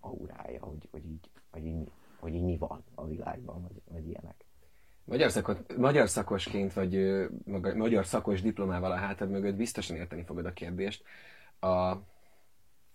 aurája, 0.00 0.64
hogy, 0.64 0.88
hogy, 0.90 1.04
így, 1.06 1.30
hogy, 1.50 1.66
így, 1.66 1.90
hogy 2.20 2.34
így 2.34 2.44
mi 2.44 2.56
van 2.56 2.84
a 2.94 3.06
világban, 3.06 3.62
vagy, 3.62 3.82
vagy 3.90 4.08
ilyenek. 4.08 4.43
Magyar, 5.04 5.30
szakos, 5.30 5.56
magyar 5.76 6.08
szakosként, 6.08 6.72
vagy 6.72 7.24
magyar 7.74 8.06
szakos 8.06 8.42
diplomával 8.42 8.92
a 8.92 8.96
hátad 8.96 9.30
mögött 9.30 9.54
biztosan 9.54 9.96
érteni 9.96 10.24
fogod 10.24 10.46
a 10.46 10.52
kérdést. 10.52 11.02
A 11.60 11.94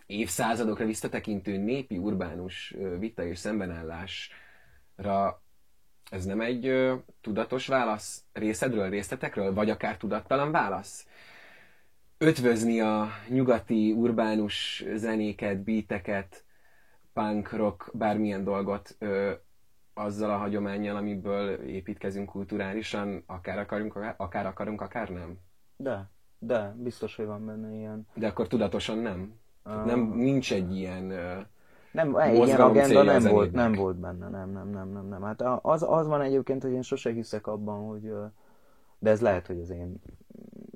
évszázadokra 0.06 0.84
visszatekintő 0.84 1.56
népi 1.56 1.98
urbánus 1.98 2.74
vita 2.98 3.24
és 3.24 3.38
szembenállásra 3.38 5.42
ez 6.10 6.24
nem 6.24 6.40
egy 6.40 6.90
tudatos 7.20 7.66
válasz 7.66 8.24
részedről, 8.32 8.90
részletekről, 8.90 9.54
vagy 9.54 9.70
akár 9.70 9.96
tudattalan 9.96 10.50
válasz? 10.50 11.06
Ötvözni 12.18 12.80
a 12.80 13.08
nyugati 13.28 13.92
urbánus 13.92 14.84
zenéket, 14.94 15.58
beateket, 15.58 16.44
punk, 17.12 17.52
rock, 17.52 17.90
bármilyen 17.92 18.44
dolgot 18.44 18.96
ö, 18.98 19.32
azzal 20.04 20.30
a 20.30 20.36
hagyományjal, 20.36 20.96
amiből 20.96 21.50
építkezünk 21.50 22.28
kulturálisan, 22.28 23.22
akár 23.26 23.58
akarunk, 23.58 23.98
akár 24.16 24.46
akarunk, 24.46 24.80
akár 24.80 25.08
nem? 25.08 25.38
De, 25.76 26.10
de, 26.38 26.74
biztos, 26.78 27.16
hogy 27.16 27.26
van 27.26 27.46
benne 27.46 27.72
ilyen. 27.74 28.06
De 28.14 28.26
akkor 28.26 28.46
tudatosan 28.46 28.98
nem? 28.98 29.34
Uh, 29.64 29.84
nem, 29.84 30.00
nincs 30.00 30.52
egy 30.52 30.76
ilyen 30.76 31.04
uh, 31.04 31.46
nem, 31.92 32.16
ilyen 32.32 32.60
agenda 32.60 33.02
nem 33.02 33.22
volt, 33.22 33.52
nem 33.52 33.72
volt 33.72 33.96
benne, 33.96 34.28
nem, 34.28 34.50
nem, 34.50 34.68
nem, 34.68 34.88
nem, 34.88 35.06
nem. 35.06 35.22
Hát 35.22 35.42
az, 35.62 35.82
az 35.82 36.06
van 36.06 36.20
egyébként, 36.20 36.62
hogy 36.62 36.72
én 36.72 36.82
sose 36.82 37.10
hiszek 37.10 37.46
abban, 37.46 37.86
hogy, 37.88 38.12
de 38.98 39.10
ez 39.10 39.20
lehet, 39.20 39.46
hogy 39.46 39.60
az 39.60 39.70
én, 39.70 40.00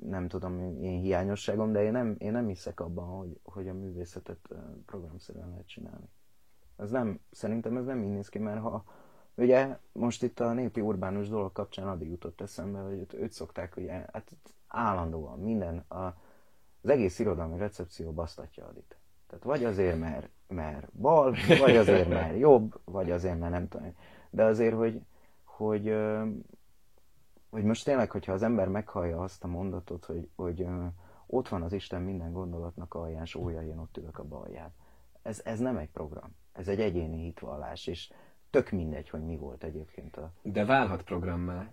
nem 0.05 0.27
tudom, 0.27 0.59
én 0.81 0.99
hiányosságom, 0.99 1.71
de 1.71 1.83
én 1.83 1.91
nem, 1.91 2.15
én 2.17 2.31
nem 2.31 2.47
hiszek 2.47 2.79
abban, 2.79 3.05
hogy, 3.05 3.39
hogy 3.43 3.67
a 3.67 3.73
művészetet 3.73 4.39
programszerűen 4.85 5.49
lehet 5.49 5.67
csinálni. 5.67 6.09
Ez 6.77 6.89
nem, 6.89 7.19
szerintem 7.31 7.77
ez 7.77 7.85
nem 7.85 8.03
így 8.03 8.09
néz 8.09 8.29
ki, 8.29 8.39
mert 8.39 8.59
ha, 8.59 8.83
ugye 9.35 9.77
most 9.91 10.23
itt 10.23 10.39
a 10.39 10.53
népi 10.53 10.81
urbánus 10.81 11.29
dolog 11.29 11.51
kapcsán 11.51 11.87
addig 11.87 12.09
jutott 12.09 12.41
eszembe, 12.41 12.79
hogy 12.79 12.93
őt, 12.93 13.13
őt 13.13 13.31
szokták, 13.31 13.73
hogy 13.73 13.87
hát 13.89 14.31
állandóan 14.67 15.39
minden, 15.39 15.77
a, 15.87 16.15
az 16.81 16.89
egész 16.89 17.19
irodalmi 17.19 17.57
recepció 17.57 18.11
basztatja 18.11 18.65
Adit. 18.65 18.97
Tehát 19.27 19.43
vagy 19.43 19.63
azért, 19.63 19.99
mert, 19.99 20.29
mert 20.47 20.93
bal, 20.93 21.35
vagy 21.59 21.75
azért, 21.75 22.09
mert 22.09 22.37
jobb, 22.39 22.79
vagy 22.83 23.11
azért, 23.11 23.39
mert 23.39 23.51
nem 23.51 23.67
tudom. 23.67 23.95
De 24.29 24.43
azért, 24.43 24.75
hogy, 24.75 25.01
hogy, 25.43 25.95
hogy 27.49 27.63
most 27.63 27.85
tényleg, 27.85 28.11
hogyha 28.11 28.33
az 28.33 28.43
ember 28.43 28.67
meghallja 28.67 29.21
azt 29.21 29.43
a 29.43 29.47
mondatot, 29.47 30.05
hogy, 30.05 30.29
hogy 30.35 30.67
ott 31.27 31.47
van 31.47 31.61
az 31.61 31.73
Isten 31.73 32.01
minden 32.01 32.31
gondolatnak 32.31 32.93
alján, 32.93 33.25
s 33.25 33.35
ója, 33.35 33.61
én 33.61 33.77
ott 33.77 33.97
ülök 33.97 34.19
a 34.19 34.23
balján. 34.23 34.73
Ez, 35.21 35.41
ez 35.43 35.59
nem 35.59 35.77
egy 35.77 35.89
program. 35.89 36.35
Ez 36.53 36.67
egy 36.67 36.79
egyéni 36.79 37.23
hitvallás, 37.23 37.87
és 37.87 38.11
tök 38.55 38.71
mindegy, 38.71 39.09
hogy 39.09 39.21
mi 39.21 39.37
volt 39.37 39.63
egyébként 39.63 40.17
a... 40.17 40.33
De 40.41 40.65
válhat 40.65 41.03
programmá. 41.03 41.71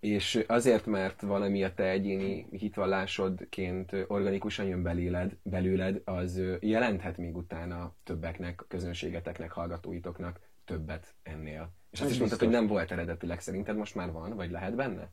És 0.00 0.44
azért, 0.46 0.86
mert 0.86 1.20
valami 1.20 1.64
a 1.64 1.74
te 1.74 1.88
egyéni 1.88 2.46
hitvallásodként 2.50 3.92
organikusan 4.06 4.66
jön 4.66 4.82
beléled, 4.82 5.36
belőled, 5.42 6.00
az 6.04 6.42
jelenthet 6.60 7.16
még 7.16 7.36
utána 7.36 7.94
többeknek, 8.04 8.64
közönségeteknek, 8.68 9.52
hallgatóitoknak 9.52 10.40
többet 10.64 11.14
ennél. 11.22 11.72
És 11.90 12.00
azt 12.00 12.10
is 12.10 12.18
mondtad, 12.18 12.38
hogy 12.38 12.48
nem 12.48 12.66
volt 12.66 12.90
eredetileg, 12.90 13.40
szerinted 13.40 13.76
most 13.76 13.94
már 13.94 14.12
van, 14.12 14.36
vagy 14.36 14.50
lehet 14.50 14.74
benne? 14.74 15.12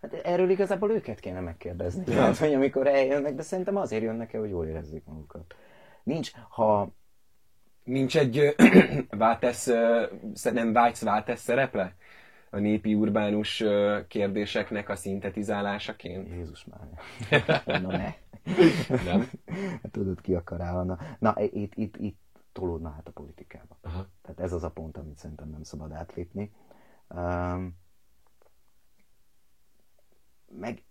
Hát 0.00 0.12
erről 0.12 0.50
igazából 0.50 0.90
őket 0.90 1.20
kéne 1.20 1.40
megkérdezni. 1.40 2.04
Ja. 2.06 2.20
Hát, 2.20 2.36
hogy 2.36 2.54
amikor 2.54 2.86
eljönnek, 2.86 3.34
de 3.34 3.42
szerintem 3.42 3.76
azért 3.76 4.02
jönnek 4.02 4.32
el, 4.32 4.40
hogy 4.40 4.50
jól 4.50 4.66
érezzék 4.66 5.04
magukat. 5.04 5.54
Nincs, 6.02 6.32
ha 6.48 6.94
Nincs 7.84 8.16
egy 8.16 8.54
váltesz, 9.10 9.70
nem 10.52 10.72
vágysz 10.72 11.02
váltesz 11.02 11.40
szerepre? 11.40 11.96
A 12.50 12.58
népi 12.58 12.94
urbánus 12.94 13.64
kérdéseknek 14.08 14.88
a 14.88 14.96
szintetizálásaként? 14.96 16.28
Jézus 16.28 16.64
már. 16.64 16.88
Na 17.82 17.90
ne. 17.96 18.14
Nem? 19.04 19.30
Tudod, 19.90 20.20
ki 20.20 20.34
akar 20.34 20.60
állna. 20.60 20.98
Na, 21.18 21.34
itt, 21.40 21.74
itt, 21.74 21.96
itt 21.96 22.20
tolódna 22.52 22.90
hát 22.90 23.08
a 23.08 23.10
politikába. 23.10 23.78
Aha. 23.80 24.06
Tehát 24.22 24.40
ez 24.40 24.52
az 24.52 24.62
a 24.62 24.70
pont, 24.70 24.96
amit 24.96 25.18
szerintem 25.18 25.48
nem 25.48 25.62
szabad 25.62 25.92
átlépni. 25.92 26.52
Um, 27.08 27.76
meg 30.48 30.82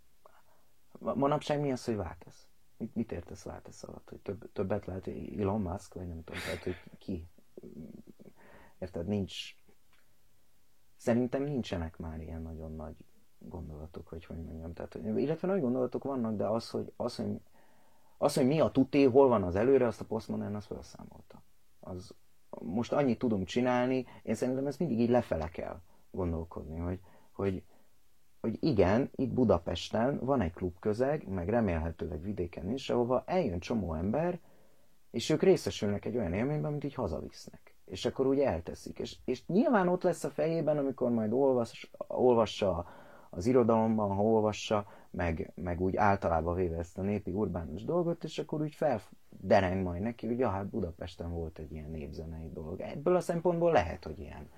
manapság 0.99 1.59
mi 1.59 1.71
az, 1.71 1.85
hogy 1.85 1.95
váltesz? 1.95 2.47
Mit, 2.77 2.95
mit 2.95 3.11
értesz 3.11 3.43
váltesz 3.43 3.83
alatt? 3.83 4.09
Hogy 4.09 4.19
több, 4.19 4.51
többet 4.51 4.85
lehet 4.85 5.07
Elon 5.37 5.61
Musk, 5.61 5.93
vagy 5.93 6.07
nem 6.07 6.23
tudom, 6.23 6.41
tehát, 6.41 6.63
hogy 6.63 6.75
ki? 6.97 7.27
Érted, 8.79 9.07
nincs... 9.07 9.55
Szerintem 10.95 11.43
nincsenek 11.43 11.97
már 11.97 12.21
ilyen 12.21 12.41
nagyon 12.41 12.75
nagy 12.75 12.95
gondolatok, 13.37 14.07
hogy 14.07 14.25
hogy 14.25 14.43
mondjam. 14.43 14.73
Tehát, 14.73 14.93
hogy, 14.93 15.21
illetve 15.21 15.47
nagy 15.47 15.61
gondolatok 15.61 16.03
vannak, 16.03 16.35
de 16.35 16.47
az, 16.47 16.69
hogy, 16.69 16.93
az, 16.95 17.15
hogy, 17.15 17.39
az, 18.17 18.35
hogy 18.35 18.47
mi 18.47 18.59
a 18.59 18.71
tuté, 18.71 19.03
hol 19.03 19.27
van 19.27 19.43
az 19.43 19.55
előre, 19.55 19.87
azt 19.87 20.01
a 20.01 20.05
postmodern 20.05 20.55
az 20.55 20.65
felszámolta. 20.65 21.43
Az, 21.79 22.15
most 22.49 22.93
annyit 22.93 23.17
tudunk 23.17 23.47
csinálni, 23.47 24.05
én 24.23 24.35
szerintem 24.35 24.67
ez 24.67 24.77
mindig 24.77 24.99
így 24.99 25.09
lefele 25.09 25.49
kell 25.49 25.81
gondolkodni, 26.11 26.77
hogy, 26.77 26.99
hogy 27.31 27.63
hogy 28.43 28.57
igen, 28.59 29.09
itt 29.15 29.33
Budapesten 29.33 30.19
van 30.19 30.41
egy 30.41 30.53
klubközeg, 30.53 31.27
meg 31.27 31.49
remélhetőleg 31.49 32.21
vidéken 32.21 32.71
is, 32.71 32.89
ahova 32.89 33.23
eljön 33.25 33.59
csomó 33.59 33.93
ember, 33.93 34.39
és 35.11 35.29
ők 35.29 35.41
részesülnek 35.41 36.05
egy 36.05 36.17
olyan 36.17 36.33
élményben, 36.33 36.71
amit 36.71 36.83
így 36.83 36.93
hazavisznek. 36.93 37.75
És 37.85 38.05
akkor 38.05 38.27
úgy 38.27 38.39
elteszik. 38.39 38.99
És, 38.99 39.15
és 39.25 39.45
nyilván 39.47 39.87
ott 39.87 40.03
lesz 40.03 40.23
a 40.23 40.29
fejében, 40.29 40.77
amikor 40.77 41.09
majd 41.09 41.31
olvas, 41.31 41.91
olvassa 42.07 42.85
az 43.29 43.45
irodalomban, 43.45 44.15
ha 44.15 44.23
olvassa, 44.23 44.85
meg, 45.09 45.51
meg 45.55 45.81
úgy 45.81 45.95
általában 45.95 46.55
véve 46.55 46.77
ezt 46.77 46.97
a 46.97 47.01
népi 47.01 47.31
urbánus 47.31 47.83
dolgot, 47.83 48.23
és 48.23 48.39
akkor 48.39 48.61
úgy 48.61 48.75
feldereng 48.75 49.83
majd 49.83 50.01
neki, 50.01 50.27
hogy 50.27 50.39
ja, 50.39 50.49
hát 50.49 50.67
Budapesten 50.67 51.31
volt 51.31 51.57
egy 51.57 51.71
ilyen 51.71 51.91
népzenei 51.91 52.49
dolog. 52.53 52.79
Ebből 52.81 53.15
a 53.15 53.21
szempontból 53.21 53.71
lehet, 53.71 54.03
hogy 54.03 54.19
ilyen, 54.19 54.49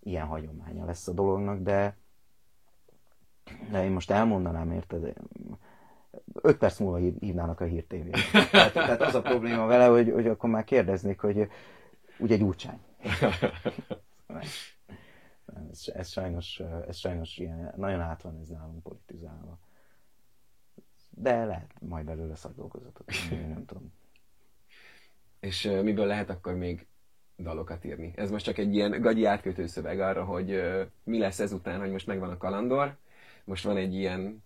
ilyen 0.00 0.26
hagyománya 0.26 0.84
lesz 0.84 1.08
a 1.08 1.12
dolognak, 1.12 1.60
de, 1.60 1.96
de 3.70 3.84
én 3.84 3.90
most 3.90 4.10
elmondanám, 4.10 4.70
érted, 4.70 5.12
öt 6.34 6.56
perc 6.56 6.78
múlva 6.78 6.96
hívnának 6.96 7.60
a 7.60 7.64
hírtévét. 7.64 8.16
Tehát, 8.50 8.72
tehát 8.72 9.00
az 9.00 9.14
a 9.14 9.22
probléma 9.22 9.66
vele, 9.66 9.86
hogy, 9.86 10.10
hogy 10.10 10.26
akkor 10.26 10.50
már 10.50 10.64
kérdeznék, 10.64 11.20
hogy 11.20 11.48
ugye 12.18 12.36
gyurcsány. 12.36 12.80
Ez, 15.70 15.88
ez, 15.94 16.08
sajnos, 16.08 16.62
ez 16.88 16.96
sajnos 16.96 17.38
ilyen, 17.38 17.72
nagyon 17.76 18.00
át 18.00 18.22
van 18.22 18.38
ez 18.40 18.48
nálunk 18.48 18.82
politizálva. 18.82 19.58
De 21.10 21.44
lehet 21.44 21.74
majd 21.80 22.04
belőle 22.04 22.34
szakdolgozatot, 22.34 23.12
nem 23.30 23.64
tudom. 23.66 23.92
És 25.40 25.62
miből 25.82 26.06
lehet 26.06 26.30
akkor 26.30 26.54
még 26.54 26.86
dalokat 27.36 27.84
írni? 27.84 28.12
Ez 28.16 28.30
most 28.30 28.44
csak 28.44 28.58
egy 28.58 28.74
ilyen 28.74 29.00
gagyi 29.00 29.24
átkötő 29.24 29.66
szöveg 29.66 30.00
arra, 30.00 30.24
hogy 30.24 30.62
mi 31.04 31.18
lesz 31.18 31.40
ezután, 31.40 31.80
hogy 31.80 31.90
most 31.90 32.06
megvan 32.06 32.30
a 32.30 32.36
kalandor, 32.36 32.96
most 33.46 33.64
van 33.64 33.76
egy 33.76 33.94
ilyen 33.94 34.44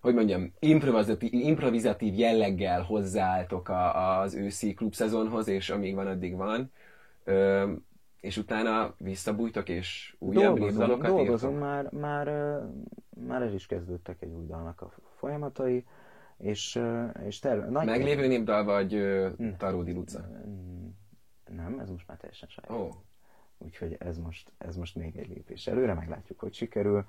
hogy 0.00 0.14
mondjam, 0.14 0.52
improvizatív, 0.58 1.32
improvizatív 1.32 2.14
jelleggel 2.14 2.82
hozzáálltok 2.82 3.68
a, 3.68 4.20
az 4.20 4.34
őszi 4.34 4.74
klubszezonhoz, 4.74 5.48
és 5.48 5.70
amíg 5.70 5.94
van, 5.94 6.06
addig 6.06 6.36
van. 6.36 6.72
Ö, 7.24 7.72
és 8.20 8.36
utána 8.36 8.94
visszabújtok, 8.98 9.68
és 9.68 10.16
újabb 10.18 10.58
népdalokat 10.58 11.08
Dolgozom, 11.08 11.54
már, 11.54 11.90
már, 11.90 12.26
már 13.26 13.42
el 13.42 13.52
is 13.52 13.66
kezdődtek 13.66 14.22
egy 14.22 14.32
új 14.32 14.46
dalnak 14.46 14.80
a 14.80 14.92
folyamatai, 15.16 15.84
és, 16.38 16.80
és 17.26 17.38
terve... 17.38 17.68
Nagy 17.68 17.86
Meglévő 17.86 18.26
népdal, 18.26 18.64
vagy 18.64 19.02
Taródi 19.58 19.92
Luca? 19.92 20.28
Nem, 21.56 21.78
ez 21.78 21.90
most 21.90 22.06
már 22.06 22.16
teljesen 22.16 22.48
saját. 22.48 22.70
Oh. 22.70 22.94
Úgyhogy 23.58 23.96
ez 23.98 24.18
most, 24.18 24.52
ez 24.58 24.76
most 24.76 24.96
még 24.96 25.16
egy 25.16 25.28
lépés 25.28 25.66
előre, 25.66 25.94
meglátjuk, 25.94 26.38
hogy 26.38 26.54
sikerül. 26.54 27.04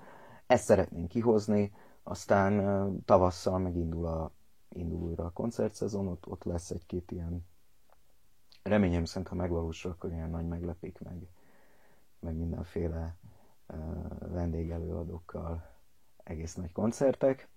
Ezt 0.48 0.64
szeretnénk 0.64 1.08
kihozni, 1.08 1.72
aztán 2.04 3.04
tavasszal 3.06 3.60
megindul 3.60 4.06
a, 4.06 4.32
indul 4.70 5.00
újra 5.02 5.26
a 5.26 5.32
koncertszezon, 5.32 6.08
ott, 6.08 6.28
ott 6.28 6.44
lesz 6.44 6.70
egy-két 6.70 7.12
ilyen 7.12 7.46
reményem 8.64 9.06
szerint, 9.06 9.28
ha 9.28 9.36
megvalósul, 9.36 9.92
akkor 9.92 10.12
ilyen 10.12 10.30
nagy 10.30 10.48
meglepik 10.48 11.00
meg, 11.00 11.28
meg 12.20 12.36
mindenféle 12.36 13.18
uh, 13.68 13.78
vendégelőadókkal 14.20 15.78
egész 16.18 16.56
nagy 16.56 16.72
koncertek. 16.72 17.50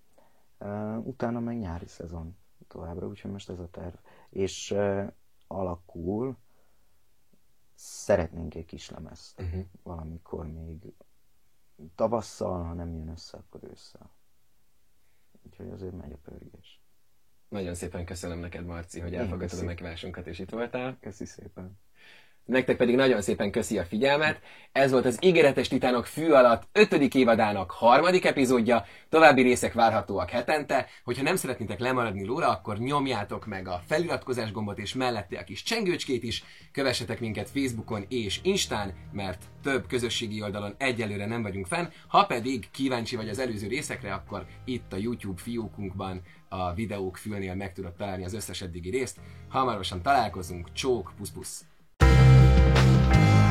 Uh, 0.59 1.07
utána 1.07 1.39
meg 1.39 1.57
nyári 1.57 1.87
szezon 1.87 2.37
továbbra, 2.67 3.07
úgyhogy 3.07 3.31
most 3.31 3.49
ez 3.49 3.59
a 3.59 3.69
terv. 3.69 3.95
És 4.29 4.71
uh, 4.71 5.11
alakul, 5.47 6.37
szeretnénk 7.75 8.55
egy 8.55 8.65
kis 8.65 8.89
lemezt 8.89 9.41
uh-huh. 9.41 9.65
valamikor 9.83 10.47
még 10.47 10.93
tavasszal, 11.95 12.63
ha 12.63 12.73
nem 12.73 12.95
jön 12.95 13.09
össze, 13.09 13.37
akkor 13.37 13.63
ősszel. 13.63 14.15
Úgyhogy 15.41 15.69
azért 15.69 15.93
megy 15.93 16.11
a 16.11 16.17
pörgés. 16.17 16.81
Nagyon 17.49 17.75
szépen 17.75 18.05
köszönöm 18.05 18.39
neked, 18.39 18.65
Marci, 18.65 18.99
hogy 18.99 19.15
elfogadtad 19.15 19.59
a 19.59 19.63
megvásunkat 19.63 20.27
és 20.27 20.39
itt 20.39 20.49
voltál. 20.49 20.97
Köszi 20.99 21.25
szépen. 21.25 21.79
Nektek 22.47 22.77
pedig 22.77 22.95
nagyon 22.95 23.21
szépen 23.21 23.51
köszi 23.51 23.77
a 23.77 23.83
figyelmet. 23.83 24.39
Ez 24.71 24.91
volt 24.91 25.05
az 25.05 25.17
Ígéretes 25.21 25.67
Titánok 25.67 26.05
fű 26.05 26.29
alatt 26.29 26.67
5. 26.71 26.93
évadának 26.93 27.71
harmadik 27.71 28.25
epizódja. 28.25 28.85
További 29.09 29.41
részek 29.41 29.73
várhatóak 29.73 30.29
hetente. 30.29 30.87
Hogyha 31.03 31.23
nem 31.23 31.35
szeretnétek 31.35 31.79
lemaradni 31.79 32.25
róla, 32.25 32.49
akkor 32.49 32.77
nyomjátok 32.77 33.45
meg 33.45 33.67
a 33.67 33.81
feliratkozás 33.87 34.51
gombot 34.51 34.79
és 34.79 34.93
mellette 34.93 35.39
a 35.39 35.43
kis 35.43 35.63
csengőcskét 35.63 36.23
is. 36.23 36.43
Kövessetek 36.71 37.19
minket 37.19 37.49
Facebookon 37.49 38.05
és 38.09 38.39
Instán, 38.43 38.93
mert 39.11 39.43
több 39.63 39.87
közösségi 39.87 40.41
oldalon 40.41 40.75
egyelőre 40.77 41.25
nem 41.25 41.41
vagyunk 41.41 41.67
fenn. 41.67 41.87
Ha 42.07 42.25
pedig 42.25 42.69
kíváncsi 42.71 43.15
vagy 43.15 43.29
az 43.29 43.39
előző 43.39 43.67
részekre, 43.67 44.13
akkor 44.13 44.45
itt 44.65 44.93
a 44.93 44.97
YouTube 44.97 45.41
fiókunkban 45.41 46.21
a 46.49 46.73
videók 46.73 47.17
fülnél 47.17 47.55
meg 47.55 47.73
tudod 47.73 47.93
találni 47.93 48.25
az 48.25 48.33
összes 48.33 48.61
eddigi 48.61 48.89
részt. 48.89 49.19
Hamarosan 49.49 50.01
találkozunk, 50.01 50.73
csók, 50.73 51.13
pusz 51.17 51.31
pusz! 51.31 51.66
Bye. 53.09 53.46